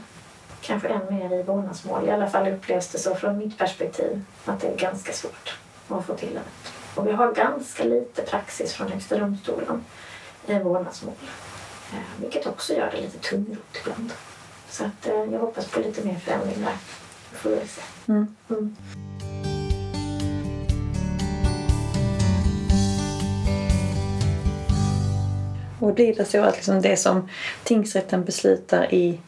[0.62, 2.08] Kanske än mer i vårdnadsmål.
[2.08, 6.06] I alla fall upplevs det så från mitt perspektiv att det är ganska svårt att
[6.06, 6.42] få till det.
[6.96, 9.86] Och vi har ganska lite praxis från Högsta domstolen
[10.48, 11.13] i vårdnadsmål.
[11.94, 14.13] Eh, vilket också gör det lite tungrot ibland.
[14.70, 16.78] Så att, eh, jag hoppas på lite mer förändring där.
[17.32, 17.82] Får vi se.
[18.08, 18.36] Mm.
[18.50, 18.76] Mm.
[25.84, 27.30] Och blir det så att liksom det som
[27.63, 29.19] tingsrätten beslutar i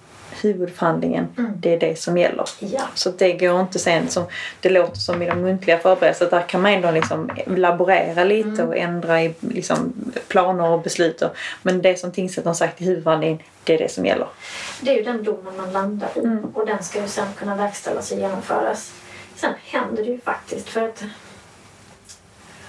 [0.42, 1.52] huvudförhandlingen, mm.
[1.56, 2.46] det är det som gäller.
[2.60, 2.82] Ja.
[2.94, 4.24] Så det går inte sen som
[4.60, 6.30] det låter som i de muntliga förberedelserna.
[6.30, 8.68] Där kan man ändå liksom laborera lite mm.
[8.68, 9.94] och ändra i liksom
[10.28, 11.24] planer och beslut.
[11.62, 14.28] Men det som tingsrätten har sagt i huvudförhandlingen, det är det som gäller.
[14.82, 16.46] Det är ju den domen man landar i mm.
[16.54, 18.94] och den ska ju sen kunna verkställas och genomföras.
[19.36, 21.04] Sen händer det ju faktiskt för att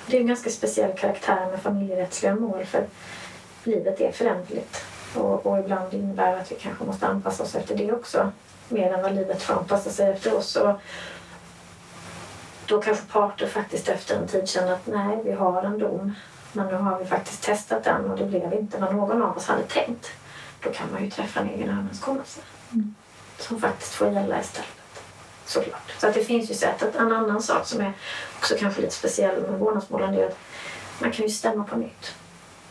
[0.06, 2.64] det är en ganska speciell karaktär med familjerättsliga mål.
[2.64, 2.86] För
[3.66, 7.92] livet är föränderligt och, och ibland innebär att vi kanske måste anpassa oss efter det
[7.92, 8.32] också
[8.68, 10.56] mer än vad livet får anpassa sig efter oss.
[10.56, 10.80] Och
[12.66, 16.14] då kanske parter faktiskt efter en tid känner att nej, vi har en dom
[16.52, 19.46] men nu har vi faktiskt testat den och det blev inte vad någon av oss
[19.46, 20.10] hade tänkt.
[20.62, 22.40] Då kan man ju träffa en egen överenskommelse
[22.72, 22.94] mm.
[23.38, 24.70] som faktiskt får gälla istället.
[25.44, 25.92] Såklart.
[25.98, 26.82] Så att det finns ju sätt.
[26.82, 27.92] Att en annan sak som är
[28.38, 30.38] också kanske lite speciell med vårdnadsmålen är att
[30.98, 32.14] man kan ju stämma på nytt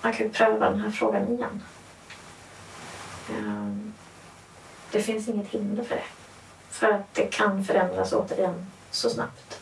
[0.05, 1.63] man kan pröva den här frågan igen.
[3.29, 3.93] Ehm,
[4.91, 6.03] Det finns inget hinder för det.
[6.69, 9.59] För att det kan förändras återigen så snabbt.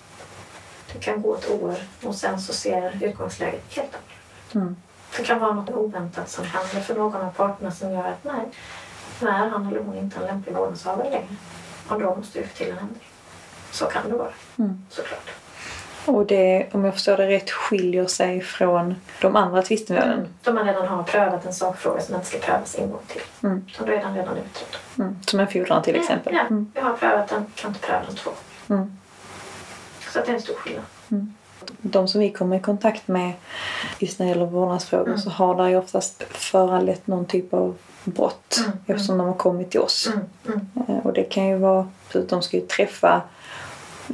[0.93, 4.67] Det kan gå ett år och sen så ser utgångsläget helt annorlunda.
[4.67, 4.75] Mm.
[5.17, 8.45] Det kan vara något oväntat som händer för någon av parterna som gör att nej,
[9.21, 11.35] nu är han eller hon inte en lämplig vårdnadshavare längre.
[11.89, 13.09] Och då måste vi få till en ändring.
[13.71, 14.85] Så kan det vara, Mm.
[14.89, 15.29] såklart.
[16.05, 20.27] Och det, om jag förstår det rätt, skiljer sig från de andra tvistemålen.
[20.43, 23.21] Då man redan har prövat en sakfråga som inte ska prövas en gång till.
[23.43, 23.65] Mm.
[23.77, 24.79] Som redan redan utredd.
[24.99, 25.15] Mm.
[25.27, 26.33] Som en fordran till exempel.
[26.35, 26.71] Ja, Mm.
[26.73, 28.31] vi har prövat den, kan inte pröva den två.
[28.69, 28.97] Mm.
[30.13, 30.83] Så det är en stor skillnad.
[31.81, 33.33] De som vi kommer i kontakt med
[33.99, 35.19] just när det gäller vårdnadsfrågor Mm.
[35.19, 38.77] så har det ju oftast föranlett någon typ av brott Mm.
[38.87, 40.07] eftersom de har kommit till oss.
[40.07, 41.87] Mm, mm, Eh, Och det kan ju vara
[42.29, 43.21] de ska ju träffa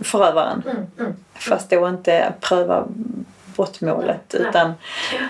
[0.03, 1.15] förövaren mm, mm.
[1.33, 2.87] fast då inte pröva
[3.55, 4.49] brottmålet Nej.
[4.49, 4.73] utan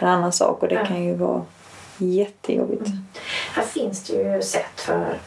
[0.01, 1.41] en annan sak och det kan ju vara
[1.97, 2.87] jättejobbigt.
[2.87, 3.05] Mm.
[3.53, 5.17] Här finns det ju sätt för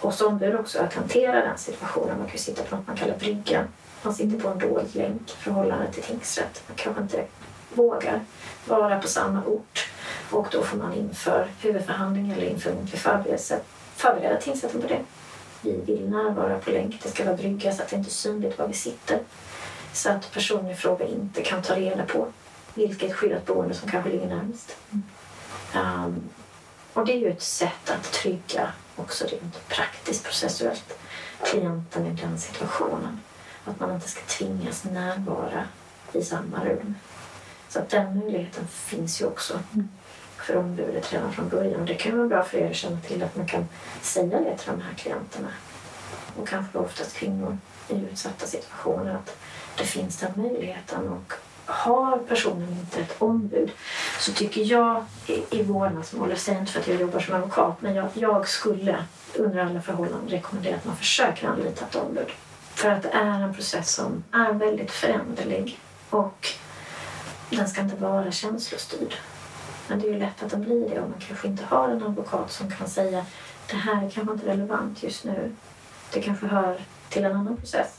[0.00, 2.18] oss ombud också att hantera den situationen.
[2.18, 3.64] Man kan ju sitta på något man kallar brygga.
[4.02, 6.62] Man sitter på en dold länk i förhållande till tingsrätt.
[6.68, 7.24] Man kanske inte
[7.74, 8.20] vågar
[8.66, 9.88] vara på samma ort
[10.30, 13.60] och då får man inför huvudförhandling eller inför muntlig förberedelse
[13.96, 15.00] förbereda tingsrätten på det.
[15.62, 17.02] Vi vill närvara på länk.
[17.02, 19.20] Det ska vara brygga så att det inte är synligt var vi sitter.
[19.92, 22.26] Så att personen i fråga inte kan ta reda på
[22.74, 24.76] vilket skyddat boende som kanske ligger närmast.
[24.92, 25.02] Um,
[25.74, 26.28] ehm,
[26.92, 30.98] och det är ju ett sätt att trygga också rent praktiskt processuellt
[31.44, 33.20] klienten i den situationen.
[33.64, 35.64] Att man inte ska tvingas närvara
[36.12, 36.94] i samma rum.
[37.68, 39.88] Så att den möjligheten finns ju också mm
[40.50, 41.84] för ombudet redan från början.
[41.84, 43.68] Det kan vara bra för er att känna till att man kan
[44.02, 45.48] säga det till de här klienterna.
[46.36, 47.58] Och kanske oftast kvinnor
[47.88, 49.36] i utsatta situationer att
[49.78, 51.08] det finns den möjligheten.
[51.08, 51.32] Och
[51.64, 53.70] har personen inte ett ombud
[54.18, 57.82] så tycker jag i, i vårdnadsmål, jag säger inte för att jag jobbar som advokat,
[57.82, 62.28] men jag, jag skulle under alla förhållanden rekommendera att man försöker anlita ett ombud.
[62.74, 65.78] För att det är en process som är väldigt föränderlig
[66.10, 66.48] och
[67.50, 69.14] den ska inte vara känslostyrd.
[69.90, 72.02] Men det är ju lätt att den blir det om man kanske inte har en
[72.02, 73.26] advokat som kan säga
[73.70, 75.52] det här är kanske inte relevant just nu.
[76.12, 77.96] Det kanske hör till en annan process.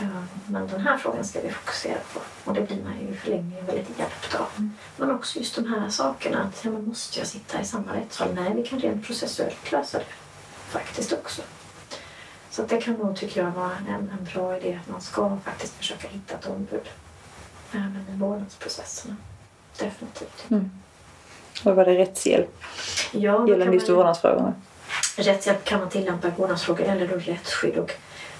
[0.00, 0.06] Ja,
[0.46, 2.20] Men den här frågan ska vi fokusera på.
[2.44, 4.70] Och det blir man ju i förlängningen väldigt hjälpt av.
[4.96, 6.42] Men också just de här sakerna.
[6.42, 8.34] Att ja, men måste jag sitta i samma rättssal?
[8.34, 10.04] Nej, vi kan rent processuellt lösa det.
[10.68, 11.42] Faktiskt också.
[12.50, 15.74] Så det kan nog, tycker jag, vara en, en bra idé att man ska faktiskt
[15.74, 16.88] försöka hitta ett ombud.
[17.72, 19.16] Även i vårdnadsprocesserna.
[19.78, 20.44] Definitivt.
[21.64, 22.48] Och var det rättshjälp
[23.12, 24.54] Ja, gällande just man- vårdnadsfrågorna?
[25.16, 27.78] Rättshjälp kan man tillämpa i vårdnadsfrågor eller då rättsskydd.
[27.78, 27.92] Och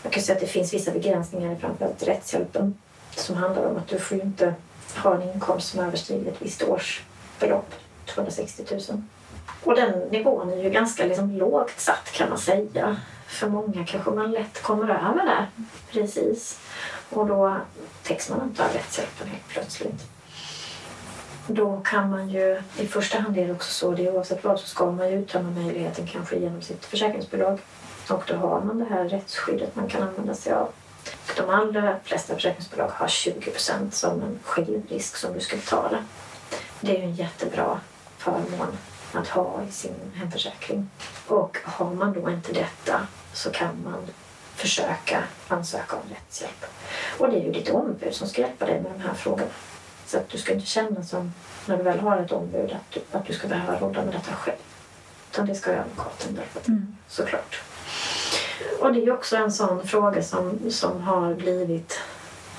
[0.03, 2.75] jag kan säga att det finns vissa begränsningar i framförallt rättshjälpen
[3.17, 4.55] som handlar om att du får inte
[4.97, 7.75] ha en inkomst som överstiger ett visst årsbelopp,
[8.07, 9.03] 260 000.
[9.65, 12.97] Och den nivån är ju ganska liksom lågt satt kan man säga.
[13.27, 15.47] För många kanske man lätt kommer över där.
[15.93, 16.59] Precis.
[17.11, 17.57] Och då
[18.03, 20.05] täcks man inte av rättshjälpen helt plötsligt.
[21.47, 24.67] Då kan man ju, i första hand är det också så, det oavsett vad så
[24.67, 27.61] ska man ju uttömma möjligheten kanske genom sitt försäkringsbolag.
[28.09, 30.69] Och då har man det här rättsskyddet man kan använda sig av.
[31.37, 36.05] De allra flesta försäkringsbolag har 20 procent som en självrisk som du ska betala.
[36.81, 37.81] Det är ju en jättebra
[38.19, 38.79] förmån
[39.13, 40.91] att ha i sin hemförsäkring.
[41.27, 44.07] Och har man då inte detta så kan man
[44.55, 46.67] försöka ansöka om rättshjälp.
[47.19, 49.51] Och det är ju ditt ombud som ska hjälpa dig med de här frågorna.
[50.15, 51.33] Så att du ska inte känna som
[51.67, 54.33] när du väl har ett ombud att du, att du ska behöva råda med detta
[54.33, 54.57] själv.
[55.33, 57.63] Utan det ska ju advokaten hjälpa till, såklart.
[58.81, 62.01] Och det är också en sån fråga som, som har blivit,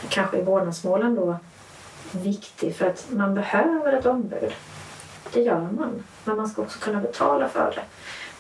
[0.10, 1.38] kanske i vårdnadsmålen då,
[2.12, 4.54] viktig för att man behöver ett ombud.
[5.34, 7.84] Det gör man, men man ska också kunna betala för det.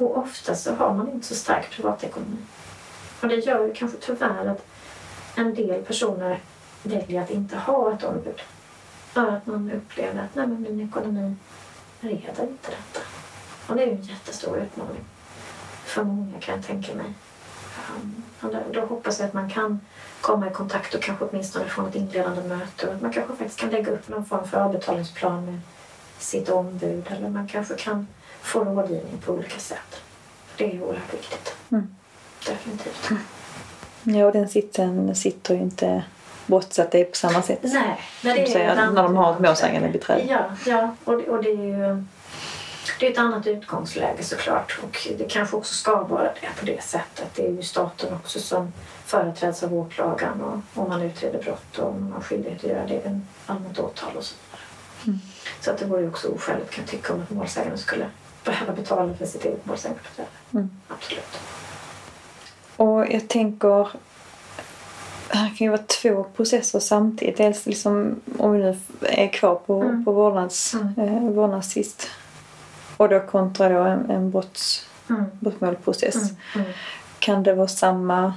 [0.03, 2.37] Och ofta så har man inte så stark privatekonomi.
[3.21, 4.65] Och det gör ju kanske tyvärr att
[5.35, 6.39] en del personer
[6.83, 8.41] väljer att inte ha ett ombud.
[9.15, 11.35] För att man upplever att nej, men min ekonomi
[11.99, 12.99] reder inte detta.
[13.67, 15.03] Och det är en jättestor utmaning.
[15.85, 17.13] För många kan jag tänka mig.
[17.95, 18.23] Um,
[18.73, 19.79] då, hoppas jag att man kan
[20.21, 22.87] komma i kontakt och kanske åtminstone få ett inledande möte.
[22.87, 25.59] Och att man kanske faktiskt kan lägga upp någon form för avbetalningsplan med
[26.19, 27.03] sitt ombud.
[27.09, 28.07] Eller man kanske kan
[28.41, 30.01] få rådgivning på olika sätt.
[30.57, 31.55] Det är oerhört viktigt.
[31.71, 31.95] Mm.
[32.47, 33.09] Definitivt.
[34.03, 36.03] Ja, och den sitsen sitter ju inte
[36.45, 37.59] brottsat det på samma sätt.
[37.61, 40.23] Nej, nej Som säger, annat när de har ett målsägande beträde.
[40.29, 42.03] Ja, ja och, det, och det är ju
[42.99, 44.79] det är ett annat utgångsläge såklart.
[44.83, 47.27] Och det kanske också ska vara det på det sättet.
[47.35, 48.73] Det är ju staten också som
[49.05, 52.87] företräds av åklagaren och om man utreder brott och om man har skyldighet att göra
[52.87, 55.19] det, en allmänt åtal och så vidare.
[55.61, 58.05] Så att det vore ju också oskäligt kan jag tycka om att målsägaren skulle
[58.43, 60.29] behöva betala för sitt eget målsägandebiträde.
[60.53, 60.69] Mm.
[60.87, 61.39] Absolut.
[62.75, 63.89] Och jag tänker,
[65.35, 67.37] här kan ju vara två processer samtidigt.
[67.37, 70.05] Dels liksom, om vi nu är kvar på, Mm.
[70.05, 70.93] på vårdnads, Mm.
[71.25, 72.07] eh, vårdnadstvist.
[72.97, 75.23] Och då kontra då en, en brotts, Mm.
[75.39, 76.15] brottmålprocess.
[76.15, 76.35] Mm.
[76.55, 76.67] Mm.
[77.19, 78.33] Kan det vara samma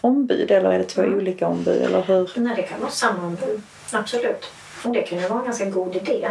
[0.00, 1.18] ombud eller är det två Mm.
[1.18, 1.82] olika ombud?
[1.82, 2.30] Eller hur?
[2.36, 3.62] Nej, det kan vara samma ombud.
[3.92, 4.44] Absolut.
[4.84, 6.28] Och det kan ju vara en ganska god idé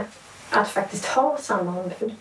[0.51, 2.15] att faktiskt ha samma ombud.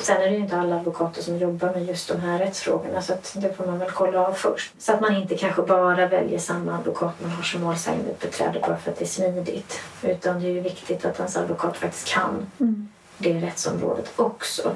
[0.00, 3.12] Sen är det ju inte alla advokater som jobbar med just de här rättsfrågorna så
[3.34, 4.72] det får man väl kolla av först.
[4.78, 8.90] Så att man inte kanske bara väljer samma advokat man har som målsägandebiträde bara för
[8.90, 9.80] att det är smidigt.
[10.02, 12.88] Utan det är ju viktigt att ens advokat faktiskt kan Mm.
[13.18, 14.72] det rättsområdet också.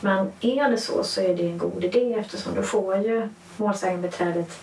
[0.00, 4.58] Men är det så så är det en god idé eftersom då får ju målsägandebiträdet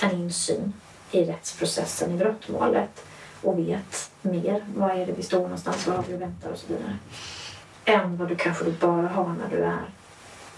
[0.00, 0.72] en insyn
[1.10, 3.04] i rättsprocessen i brottmålet
[3.42, 4.64] och vet mer.
[4.76, 6.96] Vad är det vi står någonstans, vad har vi att vänta och så vidare.
[7.88, 9.78] Än vad du kanske du bara har när du är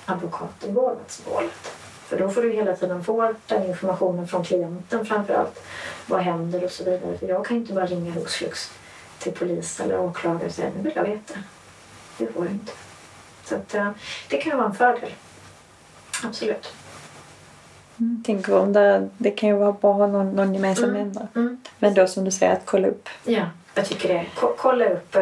[0.07, 1.73] advokat i vårdnadsmålet.
[2.07, 5.63] För då får du hela tiden få den informationen från klienten framför allt.
[6.07, 7.19] Vad händer och så vidare.
[7.19, 8.71] För jag kan inte bara ringa hux flux
[9.19, 11.35] till polis eller åklagare och säga nu vill jag veta.
[12.19, 12.73] Det får jag inte.
[13.45, 13.91] Så att, eh,
[14.29, 15.11] det kan ju vara en fördel.
[16.25, 16.73] Absolut.
[17.99, 18.23] Mm.
[18.27, 21.03] Tänker om det, det kan ju vara bra att ha någon, någon gemensam Mm.
[21.03, 21.27] nämnare.
[21.35, 21.61] Mm.
[21.79, 23.09] Men då som du säger att kolla upp.
[23.25, 23.43] Ja,
[23.75, 24.27] jag tycker det.
[24.35, 25.17] Ko- kolla upp.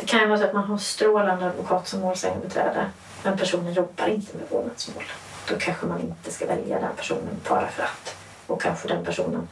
[0.00, 2.86] Det kan ju vara så att man har strålande advokat som målsägandebiträde
[3.24, 5.04] men personen jobbar inte med vårdnadsmål.
[5.48, 8.16] Då kanske man inte ska välja den personen bara för att.
[8.46, 9.48] Och kanske den personen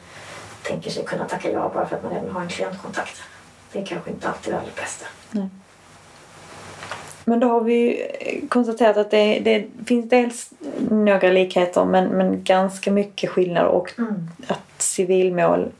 [0.62, 3.22] tänker sig kunna tacka ja bara för att man även har en klientkontakt.
[3.72, 5.06] Det är kanske inte alltid det allra bästa.
[7.24, 10.50] Men då har vi ju konstaterat att det, det finns dels
[10.90, 14.28] några likheter men, men ganska mycket skillnader och Mm.
[14.46, 15.70] att civilmål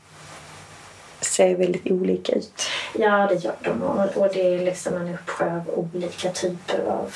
[1.20, 2.62] ser väldigt olika ut.
[2.98, 3.83] Ja, det gör de.
[4.14, 7.14] Och, det är liksom en uppsjö av olika typer av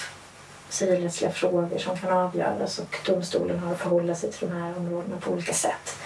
[0.69, 5.17] civilrättsliga frågor som kan avgöras och domstolen har att förhålla sig till de här områdena
[5.21, 5.97] på olika sätt.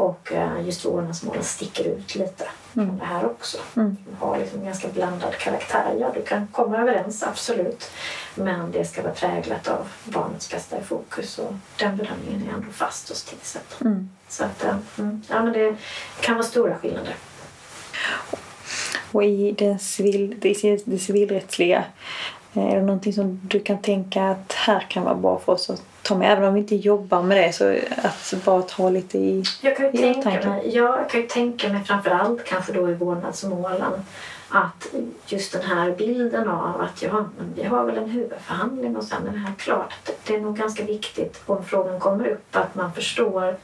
[0.00, 3.58] Och eh, just vårdnadsmålen sticker ut lite från det här också.
[3.76, 3.96] Mm.
[4.06, 5.96] De har liksom ganska blandad karaktär.
[6.00, 7.90] Ja, du kan komma överens, absolut.
[8.34, 12.72] Men det ska vara präglat av barnets bästa i fokus och den bedömningen är ändå
[12.72, 13.86] fast hos tingsrätten.
[13.86, 14.10] Mm.
[14.28, 15.76] Så att, eh, mm, ja, men det
[16.20, 17.14] kan vara stora skillnader.
[19.12, 21.84] Och i civil, det, civil- det civilrättsliga, eh,
[22.52, 25.82] är det någonting som du kan tänka att här kan vara bra för oss att
[26.02, 26.32] ta med?
[26.32, 29.44] Även om vi inte jobbar med det så att bara ta lite i...
[29.62, 32.72] Jag kan ju I tänka mig, ja, jag kan ju tänka mig framför allt kanske
[32.72, 33.92] då i vårdnadsmålen
[34.48, 34.86] att
[35.26, 39.26] just den här bilden av att ja, men vi har väl en huvudförhandling och sen
[39.28, 39.94] är det här klart.
[40.26, 43.56] Det är nog ganska viktigt om frågan kommer upp att man förstår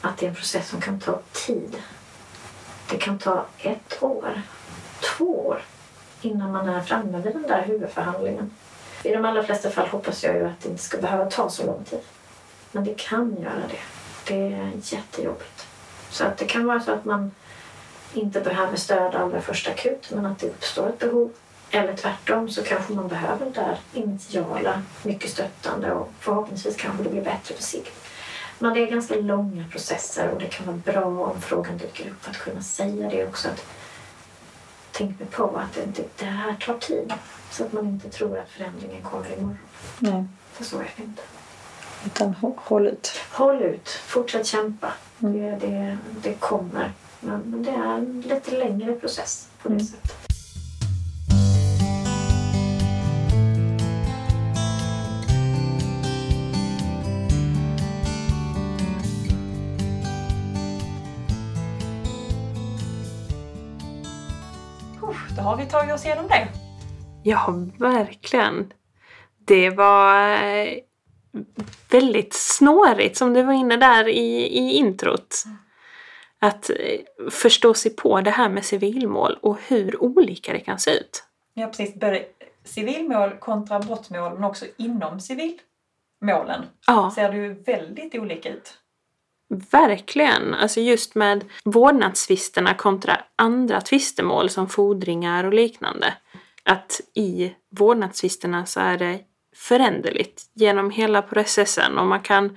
[0.00, 1.76] att det är en process som kan ta tid.
[2.90, 4.42] Det kan ta ett år,
[5.00, 5.62] två år
[6.22, 8.50] innan man är framme vid den där huvudförhandlingen.
[9.02, 11.66] I de allra flesta fall hoppas jag ju att det inte ska behöva ta så
[11.66, 12.00] lång tid.
[12.72, 13.80] Men det kan göra det.
[14.26, 15.66] Det är jättejobbigt.
[16.10, 17.30] Så att det kan vara så att man
[18.14, 21.32] inte behöver stöd allra först akut men att det uppstår ett behov.
[21.70, 27.10] Eller tvärtom så kanske man behöver det där initiala, mycket stöttande och förhoppningsvis kanske det
[27.10, 27.94] blir bättre på sikt.
[28.58, 32.28] Men det är ganska långa processer och det kan vara bra om frågan dyker upp
[32.28, 33.48] att kunna säga det också.
[33.48, 33.64] Att
[35.00, 37.12] tänk mig på att det, det, det här tar tid
[37.50, 39.58] så att man inte tror att förändringen kommer imorgon.
[39.98, 41.22] Nej, För så är det inte.
[42.06, 43.10] utan hå- håll ut.
[43.32, 44.92] Håll ut, fortsätt kämpa.
[45.22, 45.32] Mm.
[45.32, 46.92] Det, det, det kommer.
[47.20, 49.86] Men, men det är en lite längre process på det Mm.
[49.86, 50.29] sättet.
[65.40, 66.48] Då har vi tagit oss igenom det.
[67.22, 68.72] Ja, verkligen.
[69.38, 70.78] Det var eh,
[71.90, 75.44] väldigt snårigt som du var inne där i, i introt.
[76.38, 80.90] Att eh, förstå sig på det här med civilmål och hur olika det kan se
[80.90, 81.24] ut.
[81.54, 81.94] Ja, precis.
[81.94, 82.24] Både
[82.64, 88.74] civilmål kontra brottmål men också inom civilmålen Ja, ser det ju väldigt olika ut.
[89.50, 90.54] Verkligen.
[90.54, 96.14] Alltså just med vårdnadstvisterna kontra andra tvistemål som fordringar och liknande.
[96.64, 99.18] Att i vårdnadstvisterna så är det
[99.56, 102.56] föränderligt genom hela processen och man kan,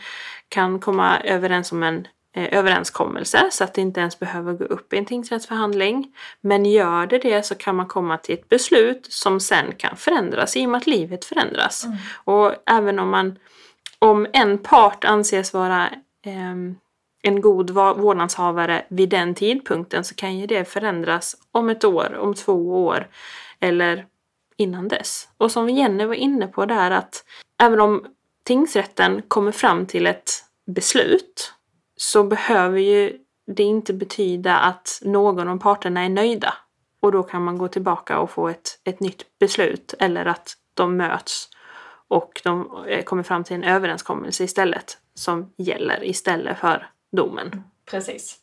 [0.49, 4.93] kan komma överens om en eh, överenskommelse så att det inte ens behöver gå upp
[4.93, 6.15] i en tingsrättsförhandling.
[6.41, 10.57] Men gör det det så kan man komma till ett beslut som sen kan förändras
[10.57, 11.85] i och med att livet förändras.
[11.85, 11.97] Mm.
[12.23, 13.39] Och även om man
[13.99, 15.89] om en part anses vara
[16.25, 16.75] ehm,
[17.23, 22.33] en god vårdnadshavare vid den tidpunkten så kan ju det förändras om ett år, om
[22.33, 23.07] två år
[23.59, 24.05] eller
[24.57, 25.27] innan dess.
[25.37, 27.23] Och som Jenny var inne på där att
[27.61, 28.05] även om
[28.43, 30.31] tingsrätten kommer fram till ett
[30.65, 31.53] beslut
[31.95, 33.17] så behöver ju
[33.47, 36.53] det inte betyda att någon av parterna är nöjda.
[36.99, 40.97] Och då kan man gå tillbaka och få ett, ett nytt beslut eller att de
[40.97, 41.49] möts
[42.07, 47.63] och de kommer fram till en överenskommelse istället som gäller istället för domen.
[47.85, 48.39] Precis.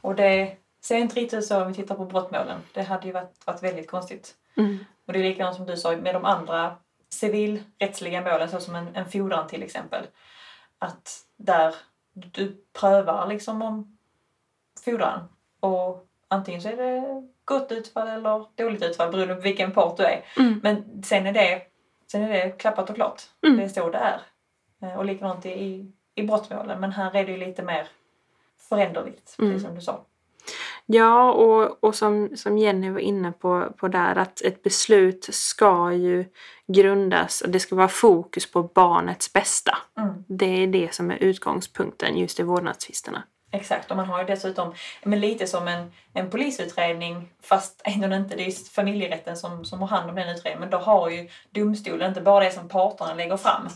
[0.00, 2.58] Och det ser inte riktigt ut så om vi tittar på brottmålen.
[2.72, 4.34] Det hade ju varit, varit väldigt konstigt.
[4.56, 4.78] Mm.
[5.06, 6.76] Och det är likadant som du sa med de andra
[7.10, 10.06] civilrättsliga målen, så som en, en fordran till exempel.
[10.78, 11.74] Att där
[12.12, 13.98] du prövar liksom om
[14.84, 15.28] fordran
[15.60, 20.02] och antingen så är det gott utfall eller dåligt utfall beroende på vilken part du
[20.04, 20.24] är.
[20.38, 20.60] Mm.
[20.62, 21.62] Men sen är det,
[22.12, 23.22] sen är det klappat och klart.
[23.46, 23.56] Mm.
[23.56, 24.20] Det är så det är.
[24.82, 27.88] Eh, Och likadant i, i brottmålen men här är det ju lite mer
[28.68, 29.52] föränderligt, Mm.
[29.52, 30.04] precis som du sa.
[30.86, 35.92] Ja, och, och som, som Jenny var inne på, på där, att ett beslut ska
[35.92, 36.24] ju
[36.66, 39.78] grundas, och det ska vara fokus på barnets bästa.
[39.98, 40.24] Mm.
[40.28, 43.22] Det är det som är utgångspunkten just i vårdnadstvisterna.
[43.54, 48.36] Exakt, och man har ju dessutom men lite som en, en polisutredning fast ändå inte,
[48.36, 50.60] det är familjerätten som, som har hand om den utredningen.
[50.60, 53.68] Men då har ju domstolen inte bara det som parterna lägger fram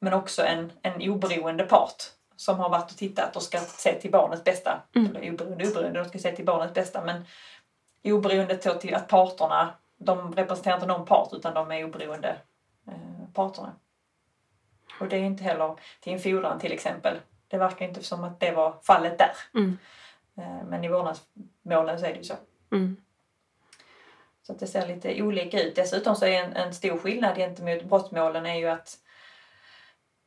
[0.00, 2.02] men också en, en oberoende part
[2.40, 4.82] som har varit och tittat och ska se till barnets bästa.
[4.94, 5.16] Mm.
[5.16, 7.24] Eller oberoende, oberoende, de ska se till barnets bästa men
[8.04, 12.36] oberoende så till att parterna, de representerar inte någon part utan de är oberoende
[12.86, 13.72] eh, parterna.
[15.00, 17.18] Och det är inte heller till en fordran till exempel.
[17.48, 19.32] Det verkar inte som att det var fallet där.
[19.54, 19.78] Mm.
[20.36, 22.34] Eh, Men i vårdnadsmålen så är det ju så.
[22.72, 22.96] Mm.
[24.42, 25.76] Så att det ser lite olika ut.
[25.76, 28.98] Dessutom så är en, en stor skillnad gentemot brottmålen är ju att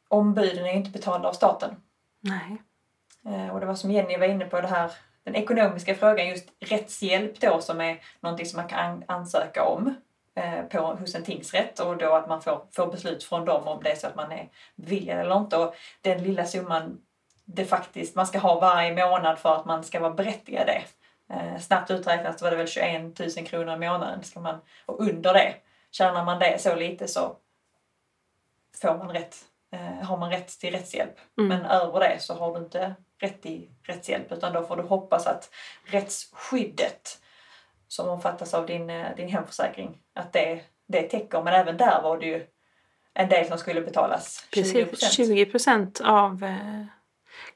[0.08, 1.76] ombuden är inte betalda av staten.
[2.24, 2.62] Nej.
[3.26, 4.92] Eh, och det var som Jenny var inne på det här,
[5.24, 9.96] den ekonomiska frågan, just rättshjälp då som är någonting som man kan ansöka om
[10.36, 13.84] eh, på, hos en tingsrätt och då att man får, får beslut från dem om
[13.84, 15.58] det är så att man är beviljad eller inte.
[15.58, 17.02] Och den lilla summan
[17.46, 20.84] det faktiskt man ska ha varje månad för att man ska vara berättigad det.
[21.34, 24.24] Eh, snabbt uträknat så var det väl 21 000 kronor i månaden.
[24.24, 25.56] Ska man, och under det,
[25.92, 27.36] tjänar man det så lite så
[28.82, 29.36] får man rätt,
[29.74, 31.16] eh, har man rätt till rättshjälp.
[31.38, 31.48] Mm.
[31.48, 35.28] Men över det så har du inte rätt till rättshjälp utan då får du hoppas
[35.28, 35.50] att
[35.86, 37.20] rättsskyddet
[37.88, 41.44] som omfattas av din, eh, din hemförsäkring, att det, det täcker.
[41.44, 42.46] Men även där var det ju
[43.14, 44.48] en del som skulle betalas.
[44.52, 46.86] 20 Precis, 20 procent av eh,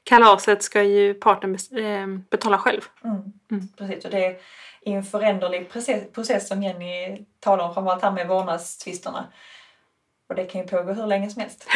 [0.04, 1.56] kalaset ska ju parten
[2.30, 2.80] betala själv.
[3.04, 3.32] Mm.
[3.50, 3.68] Mm.
[3.76, 4.36] Precis, och det är
[4.80, 9.26] i en föränderlig process, process som Jenny talar om, framförallt här med vårdnadstvisterna.
[10.28, 11.66] Och det kan ju pågå hur länge som helst.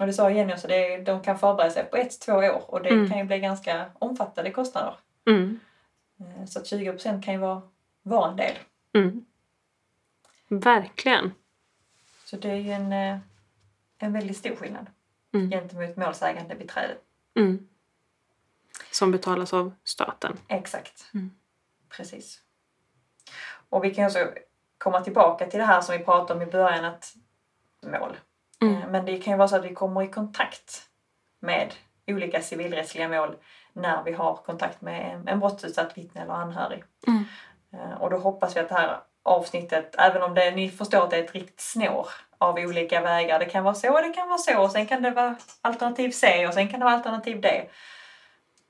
[0.00, 2.82] Och det sa Jenny också, det de kan förbereda sig på ett, två år och
[2.82, 3.08] det Mm.
[3.10, 4.94] kan ju bli ganska omfattande kostnader.
[5.26, 5.60] Mm.
[6.20, 7.62] Eh, Så att 20 procent kan ju vara,
[8.02, 8.56] vara en del.
[8.94, 9.24] Mm.
[10.48, 11.32] Verkligen.
[12.24, 13.18] Så det är ju en, eh,
[13.98, 14.86] en väldigt stor skillnad
[15.34, 15.50] Mm.
[15.50, 16.96] gentemot målsägande beträde.
[17.34, 17.68] Mm.
[18.90, 20.36] Som betalas av staten.
[20.48, 21.10] Exakt.
[21.14, 21.30] Mm.
[21.88, 22.40] Precis.
[23.68, 24.32] Och vi kan också
[24.86, 27.12] komma tillbaka till det här som vi pratade om i början, att
[27.82, 28.16] mål.
[28.62, 28.82] Mm.
[28.82, 30.82] Eh, Men det kan ju vara så att vi kommer i kontakt
[31.40, 31.74] med
[32.06, 33.36] olika civilrättsliga mål
[33.72, 36.84] när vi har kontakt med en- brottsutsatt vittne eller anhörig.
[37.06, 37.24] Mm.
[37.72, 41.10] Eh, Och då hoppas vi att det här avsnittet, även om det, ni förstår att
[41.10, 42.08] det är ett riktigt snår
[42.38, 43.38] av olika vägar.
[43.38, 46.10] Det kan vara så och det kan vara så och sen kan det vara alternativ
[46.10, 47.68] C och sen kan det vara alternativ D.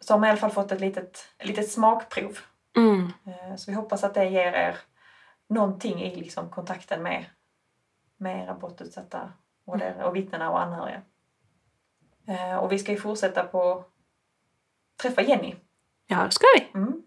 [0.00, 2.38] Så har man i alla fall fått ett litet, ett litet smakprov.
[2.76, 3.12] Mm.
[3.26, 4.76] Eh, Så vi hoppas att det ger er
[5.48, 7.24] någonting i liksom kontakten med,
[8.16, 9.32] med era brottsutsatta
[9.64, 11.02] och, det, och vittnena och anhöriga.
[12.28, 13.84] Eh, Och vi ska ju fortsätta på
[15.02, 15.54] träffa Jenny.
[16.06, 16.68] Ja, det ska vi.
[16.74, 17.02] Mm.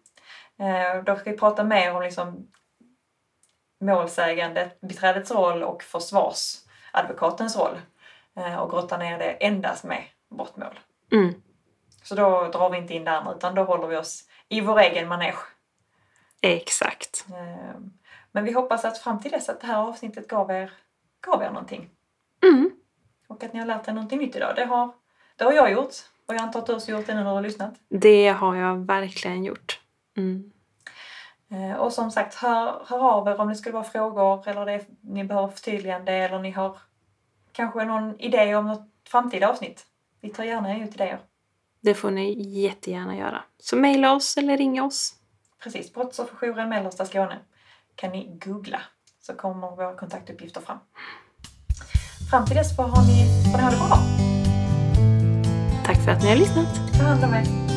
[0.58, 2.52] Eh, Då ska vi prata mer om liksom
[3.82, 7.80] målsägandet, beträdets roll och försvarsadvokatens roll.
[8.36, 10.80] Eh, Och grotta ner det endast med brottmål.
[11.12, 11.42] Mm.
[12.04, 14.80] Så då drar vi inte in det andra utan då håller vi oss i vår
[14.80, 15.38] egen manege.
[16.42, 17.26] Exakt.
[18.32, 20.72] Men vi hoppas att fram till dess att det här avsnittet gav er,
[21.22, 21.90] gav er någonting.
[22.44, 22.72] Mm.
[23.28, 24.54] Och att ni har lärt er någonting nytt idag.
[24.56, 24.92] Det har,
[25.36, 25.94] det har jag gjort.
[26.26, 27.74] Och jag antar att du också gjort det när du har lyssnat.
[27.90, 29.80] Det har jag verkligen gjort.
[30.18, 30.52] Mm.
[31.52, 34.86] Eh, Och som sagt, hör, hör av er om det skulle vara frågor eller det,
[35.02, 36.78] ni behöver förtydligande eller ni har
[37.52, 39.86] kanske någon idé om något framtida avsnitt.
[40.22, 41.20] Vi tar gärna ut idéer.
[41.82, 43.44] Det får ni jättegärna göra.
[43.58, 45.14] Så mejla oss eller ringa oss.
[45.64, 47.40] Precis, Brottsofferjouren Mellersta Skåne
[48.00, 48.82] kan ni googla
[49.22, 50.78] så kommer våra kontaktuppgifter fram.
[52.32, 53.98] Fram till dess får, ni, får ni ha det bra.
[55.86, 56.68] Tack för för att ni har lyssnat.
[56.98, 57.69] Ta hand om er.